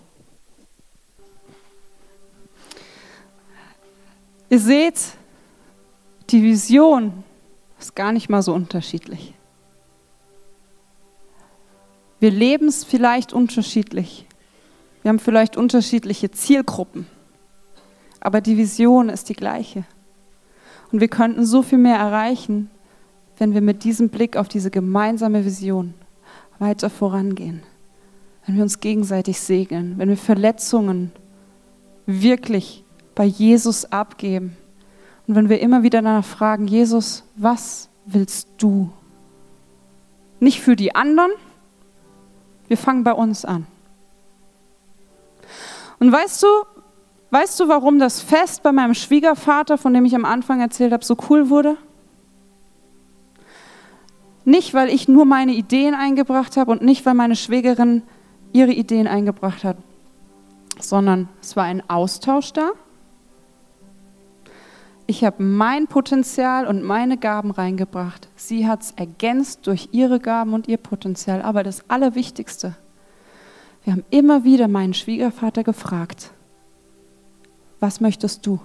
Ihr 4.52 4.60
seht, 4.60 5.00
die 6.34 6.42
Vision 6.42 7.24
ist 7.80 7.96
gar 7.96 8.12
nicht 8.12 8.28
mal 8.28 8.42
so 8.42 8.54
unterschiedlich. 8.54 9.36
Wir 12.20 12.32
leben 12.32 12.68
es 12.68 12.84
vielleicht 12.84 13.34
unterschiedlich. 13.34 14.26
Wir 15.04 15.10
haben 15.10 15.20
vielleicht 15.20 15.58
unterschiedliche 15.58 16.32
Zielgruppen. 16.32 17.06
Aber 18.20 18.42
die 18.42 18.58
Vision 18.58 19.10
ist 19.10 19.30
die 19.30 19.36
gleiche. 19.36 19.86
Und 20.92 21.02
wir 21.02 21.08
könnten 21.08 21.46
so 21.46 21.62
viel 21.62 21.78
mehr 21.78 21.98
erreichen, 21.98 22.72
wenn 23.38 23.54
wir 23.54 23.62
mit 23.62 23.84
diesem 23.84 24.10
Blick 24.10 24.36
auf 24.36 24.48
diese 24.48 24.72
gemeinsame 24.72 25.46
Vision 25.46 25.94
weiter 26.58 26.90
vorangehen. 26.90 27.62
Wenn 28.46 28.56
wir 28.56 28.64
uns 28.64 28.80
gegenseitig 28.80 29.40
segnen, 29.40 30.00
wenn 30.00 30.10
wir 30.10 30.18
Verletzungen 30.18 31.12
wirklich 32.08 32.84
bei 33.14 33.26
Jesus 33.26 33.86
abgeben 33.86 34.58
und 35.28 35.36
wenn 35.36 35.50
wir 35.50 35.60
immer 35.62 35.84
wieder 35.84 36.02
danach 36.02 36.26
fragen, 36.26 36.68
Jesus, 36.68 37.24
was 37.36 37.90
willst 38.06 38.50
du? 38.58 38.92
Nicht 40.40 40.60
für 40.60 40.76
die 40.76 40.96
anderen, 40.96 41.32
wir 42.68 42.78
fangen 42.78 43.04
bei 43.04 43.14
uns 43.14 43.46
an. 43.46 43.66
Und 46.00 46.12
weißt 46.12 46.44
du, 46.44 46.48
weißt 47.32 47.60
du, 47.60 47.68
warum 47.70 48.00
das 48.00 48.22
Fest 48.22 48.64
bei 48.64 48.74
meinem 48.74 48.94
Schwiegervater, 48.94 49.78
von 49.78 49.94
dem 49.94 50.04
ich 50.04 50.16
am 50.16 50.26
Anfang 50.26 50.60
erzählt 50.60 50.92
habe, 50.92 51.06
so 51.06 51.16
cool 51.30 51.50
wurde? 51.50 51.78
Nicht, 54.44 54.74
weil 54.74 54.90
ich 54.90 55.08
nur 55.08 55.24
meine 55.24 55.54
Ideen 55.54 55.96
eingebracht 55.96 56.58
habe 56.58 56.72
und 56.72 56.82
nicht, 56.82 57.06
weil 57.06 57.14
meine 57.14 57.38
Schwägerin 57.38 58.02
ihre 58.52 58.74
Ideen 58.74 59.08
eingebracht 59.08 59.64
hat, 59.64 59.78
sondern 60.80 61.30
es 61.42 61.56
war 61.56 61.64
ein 61.64 61.90
Austausch 61.90 62.52
da 62.52 62.72
Ich 65.06 65.24
habe 65.26 65.44
mein 65.44 65.88
Potenzial 65.88 66.66
und 66.66 66.82
meine 66.84 67.18
Gaben 67.18 67.52
reingebracht. 67.52 68.30
Sie 68.36 68.68
hat 68.68 68.84
es 68.84 68.92
ergänzt 68.92 69.68
durch 69.68 69.90
ihre 69.92 70.20
Gaben 70.20 70.54
und 70.54 70.68
ihr 70.68 70.78
Potenzial. 70.78 71.42
Aber 71.42 71.64
das 71.64 71.90
Allerwichtigste, 71.90 72.76
wir 73.84 73.94
haben 73.94 74.06
immer 74.12 74.46
wieder 74.46 74.68
meinen 74.68 74.94
Schwiegervater 74.94 75.64
gefragt, 75.64 76.32
was 77.82 78.00
möchtest 78.00 78.46
du? 78.46 78.62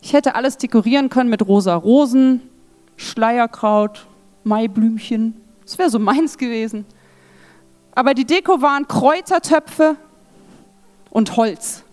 Ich 0.00 0.12
hätte 0.12 0.34
alles 0.34 0.58
dekorieren 0.58 1.10
können 1.10 1.30
mit 1.30 1.46
rosa 1.46 1.76
Rosen, 1.76 2.40
Schleierkraut, 2.96 4.06
Maiblümchen. 4.42 5.40
Das 5.62 5.78
wäre 5.78 5.90
so 5.90 6.00
meins 6.00 6.38
gewesen. 6.38 6.86
Aber 7.92 8.14
die 8.14 8.24
Deko 8.24 8.62
waren 8.62 8.88
Kräutertöpfe 8.88 9.96
und 11.10 11.36
Holz 11.36 11.84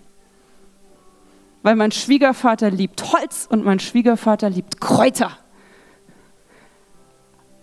weil 1.66 1.74
mein 1.74 1.90
Schwiegervater 1.90 2.70
liebt 2.70 3.12
Holz 3.12 3.48
und 3.50 3.64
mein 3.64 3.80
Schwiegervater 3.80 4.48
liebt 4.48 4.80
Kräuter. 4.80 5.32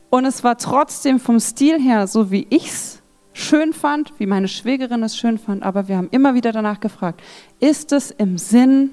Und 0.09 0.25
es 0.25 0.43
war 0.43 0.57
trotzdem 0.57 1.21
vom 1.21 1.39
Stil 1.39 1.79
her 1.79 2.05
so, 2.07 2.29
wie 2.29 2.45
ich 2.49 2.67
es 2.67 3.01
schön 3.31 3.71
fand, 3.71 4.11
wie 4.17 4.25
meine 4.25 4.49
Schwägerin 4.49 5.03
es 5.03 5.15
schön 5.15 5.37
fand, 5.37 5.63
aber 5.63 5.87
wir 5.87 5.95
haben 5.95 6.09
immer 6.11 6.33
wieder 6.33 6.51
danach 6.51 6.81
gefragt, 6.81 7.21
ist 7.61 7.93
es 7.93 8.11
im 8.11 8.37
Sinn 8.37 8.89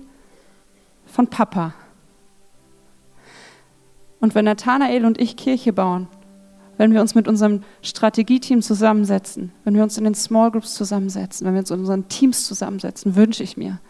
von 1.06 1.26
Papa? 1.26 1.74
Und 4.20 4.36
wenn 4.36 4.44
Nathanael 4.44 5.04
und 5.04 5.20
ich 5.20 5.36
Kirche 5.36 5.72
bauen, 5.72 6.06
wenn 6.76 6.94
wir 6.94 7.00
uns 7.00 7.16
mit 7.16 7.26
unserem 7.26 7.64
Strategieteam 7.82 8.62
zusammensetzen, 8.62 9.50
wenn 9.64 9.74
wir 9.74 9.82
uns 9.82 9.98
in 9.98 10.04
den 10.04 10.14
Small 10.14 10.52
Groups 10.52 10.74
zusammensetzen, 10.74 11.48
wenn 11.48 11.54
wir 11.54 11.60
uns 11.62 11.72
in 11.72 11.80
unseren 11.80 12.06
Teams 12.06 12.46
zusammensetzen, 12.46 13.16
wünsche 13.16 13.42
ich 13.42 13.56
mir, 13.56 13.80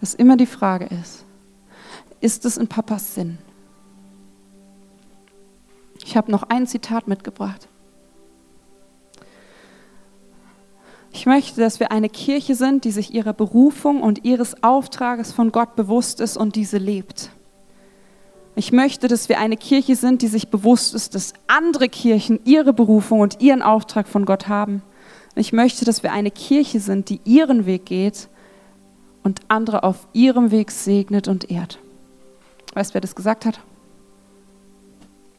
dass 0.00 0.14
immer 0.14 0.36
die 0.36 0.46
Frage 0.46 0.86
ist, 0.86 1.24
ist 2.20 2.44
es 2.44 2.56
in 2.56 2.68
Papas 2.68 3.14
Sinn? 3.14 3.38
Ich 6.04 6.16
habe 6.16 6.30
noch 6.30 6.44
ein 6.44 6.66
Zitat 6.66 7.08
mitgebracht. 7.08 7.68
Ich 11.12 11.24
möchte, 11.24 11.60
dass 11.60 11.80
wir 11.80 11.92
eine 11.92 12.10
Kirche 12.10 12.54
sind, 12.54 12.84
die 12.84 12.90
sich 12.90 13.14
ihrer 13.14 13.32
Berufung 13.32 14.02
und 14.02 14.24
ihres 14.24 14.62
Auftrages 14.62 15.32
von 15.32 15.50
Gott 15.50 15.74
bewusst 15.74 16.20
ist 16.20 16.36
und 16.36 16.56
diese 16.56 16.76
lebt. 16.76 17.30
Ich 18.54 18.70
möchte, 18.70 19.08
dass 19.08 19.28
wir 19.28 19.38
eine 19.38 19.56
Kirche 19.56 19.96
sind, 19.96 20.22
die 20.22 20.28
sich 20.28 20.48
bewusst 20.48 20.94
ist, 20.94 21.14
dass 21.14 21.32
andere 21.46 21.88
Kirchen 21.88 22.40
ihre 22.44 22.72
Berufung 22.72 23.20
und 23.20 23.40
ihren 23.40 23.62
Auftrag 23.62 24.08
von 24.08 24.24
Gott 24.24 24.48
haben. 24.48 24.82
Ich 25.34 25.52
möchte, 25.52 25.84
dass 25.84 26.02
wir 26.02 26.12
eine 26.12 26.30
Kirche 26.30 26.80
sind, 26.80 27.08
die 27.08 27.20
ihren 27.24 27.66
Weg 27.66 27.86
geht 27.86 28.28
und 29.26 29.40
andere 29.48 29.82
auf 29.82 30.06
ihrem 30.12 30.52
Weg 30.52 30.70
segnet 30.70 31.26
und 31.26 31.50
ehrt. 31.50 31.80
Weißt 32.74 32.90
du, 32.90 32.94
wer 32.94 33.00
das 33.00 33.16
gesagt 33.16 33.44
hat? 33.44 33.58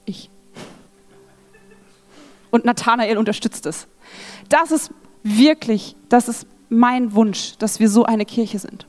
Ich. 0.03 0.29
Und 2.51 2.65
Nathanael 2.65 3.17
unterstützt 3.17 3.65
es. 3.65 3.87
Das 4.49 4.71
ist 4.71 4.91
wirklich, 5.23 5.95
das 6.09 6.27
ist 6.27 6.47
mein 6.67 7.15
Wunsch, 7.15 7.57
dass 7.59 7.79
wir 7.79 7.89
so 7.89 8.03
eine 8.03 8.25
Kirche 8.25 8.59
sind. 8.59 8.87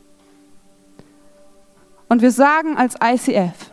Und 2.08 2.20
wir 2.20 2.32
sagen 2.32 2.76
als 2.76 2.96
ICF, 3.00 3.70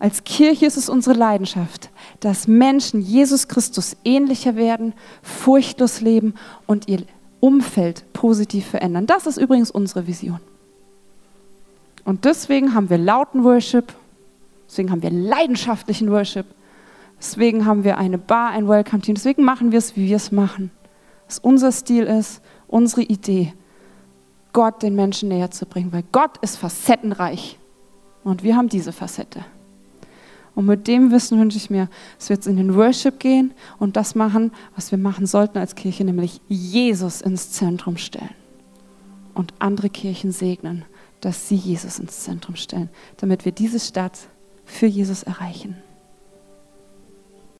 als 0.00 0.22
Kirche 0.24 0.66
ist 0.66 0.76
es 0.76 0.90
unsere 0.90 1.16
Leidenschaft, 1.16 1.88
dass 2.20 2.46
Menschen 2.46 3.00
Jesus 3.00 3.48
Christus 3.48 3.96
ähnlicher 4.04 4.54
werden, 4.56 4.92
furchtlos 5.22 6.02
leben 6.02 6.34
und 6.66 6.88
ihr 6.88 7.06
Umfeld 7.40 8.04
positiv 8.12 8.66
verändern. 8.66 9.06
Das 9.06 9.26
ist 9.26 9.38
übrigens 9.38 9.70
unsere 9.70 10.06
Vision. 10.06 10.40
Und 12.04 12.24
deswegen 12.24 12.74
haben 12.74 12.90
wir 12.90 12.98
lauten 12.98 13.44
Worship, 13.44 13.92
deswegen 14.68 14.90
haben 14.90 15.02
wir 15.02 15.10
leidenschaftlichen 15.10 16.10
Worship, 16.10 16.46
deswegen 17.18 17.66
haben 17.66 17.84
wir 17.84 17.98
eine 17.98 18.18
Bar, 18.18 18.50
ein 18.50 18.68
Welcome-Team, 18.68 19.14
deswegen 19.14 19.44
machen 19.44 19.72
wir 19.72 19.78
es, 19.78 19.96
wie 19.96 20.06
wir 20.06 20.16
es 20.16 20.32
machen. 20.32 20.70
Was 21.26 21.38
unser 21.38 21.72
Stil 21.72 22.04
ist, 22.04 22.40
unsere 22.66 23.02
Idee, 23.02 23.52
Gott 24.52 24.82
den 24.82 24.94
Menschen 24.94 25.28
näher 25.28 25.50
zu 25.50 25.66
bringen, 25.66 25.92
weil 25.92 26.04
Gott 26.10 26.38
ist 26.38 26.56
facettenreich 26.56 27.58
und 28.24 28.42
wir 28.42 28.56
haben 28.56 28.68
diese 28.68 28.92
Facette. 28.92 29.44
Und 30.54 30.66
mit 30.66 30.86
dem 30.88 31.10
Wissen 31.10 31.38
wünsche 31.40 31.56
ich 31.56 31.70
mir, 31.70 31.88
dass 32.18 32.28
wir 32.28 32.36
jetzt 32.36 32.46
in 32.46 32.56
den 32.56 32.74
Worship 32.74 33.18
gehen 33.18 33.52
und 33.78 33.96
das 33.96 34.14
machen, 34.14 34.52
was 34.74 34.90
wir 34.90 34.98
machen 34.98 35.26
sollten 35.26 35.58
als 35.58 35.74
Kirche, 35.74 36.04
nämlich 36.04 36.40
Jesus 36.48 37.20
ins 37.20 37.52
Zentrum 37.52 37.96
stellen. 37.96 38.34
Und 39.34 39.54
andere 39.58 39.90
Kirchen 39.90 40.32
segnen, 40.32 40.84
dass 41.20 41.48
sie 41.48 41.56
Jesus 41.56 41.98
ins 41.98 42.20
Zentrum 42.20 42.56
stellen, 42.56 42.90
damit 43.18 43.44
wir 43.44 43.52
diese 43.52 43.78
Stadt 43.78 44.18
für 44.64 44.86
Jesus 44.86 45.22
erreichen. 45.22 45.76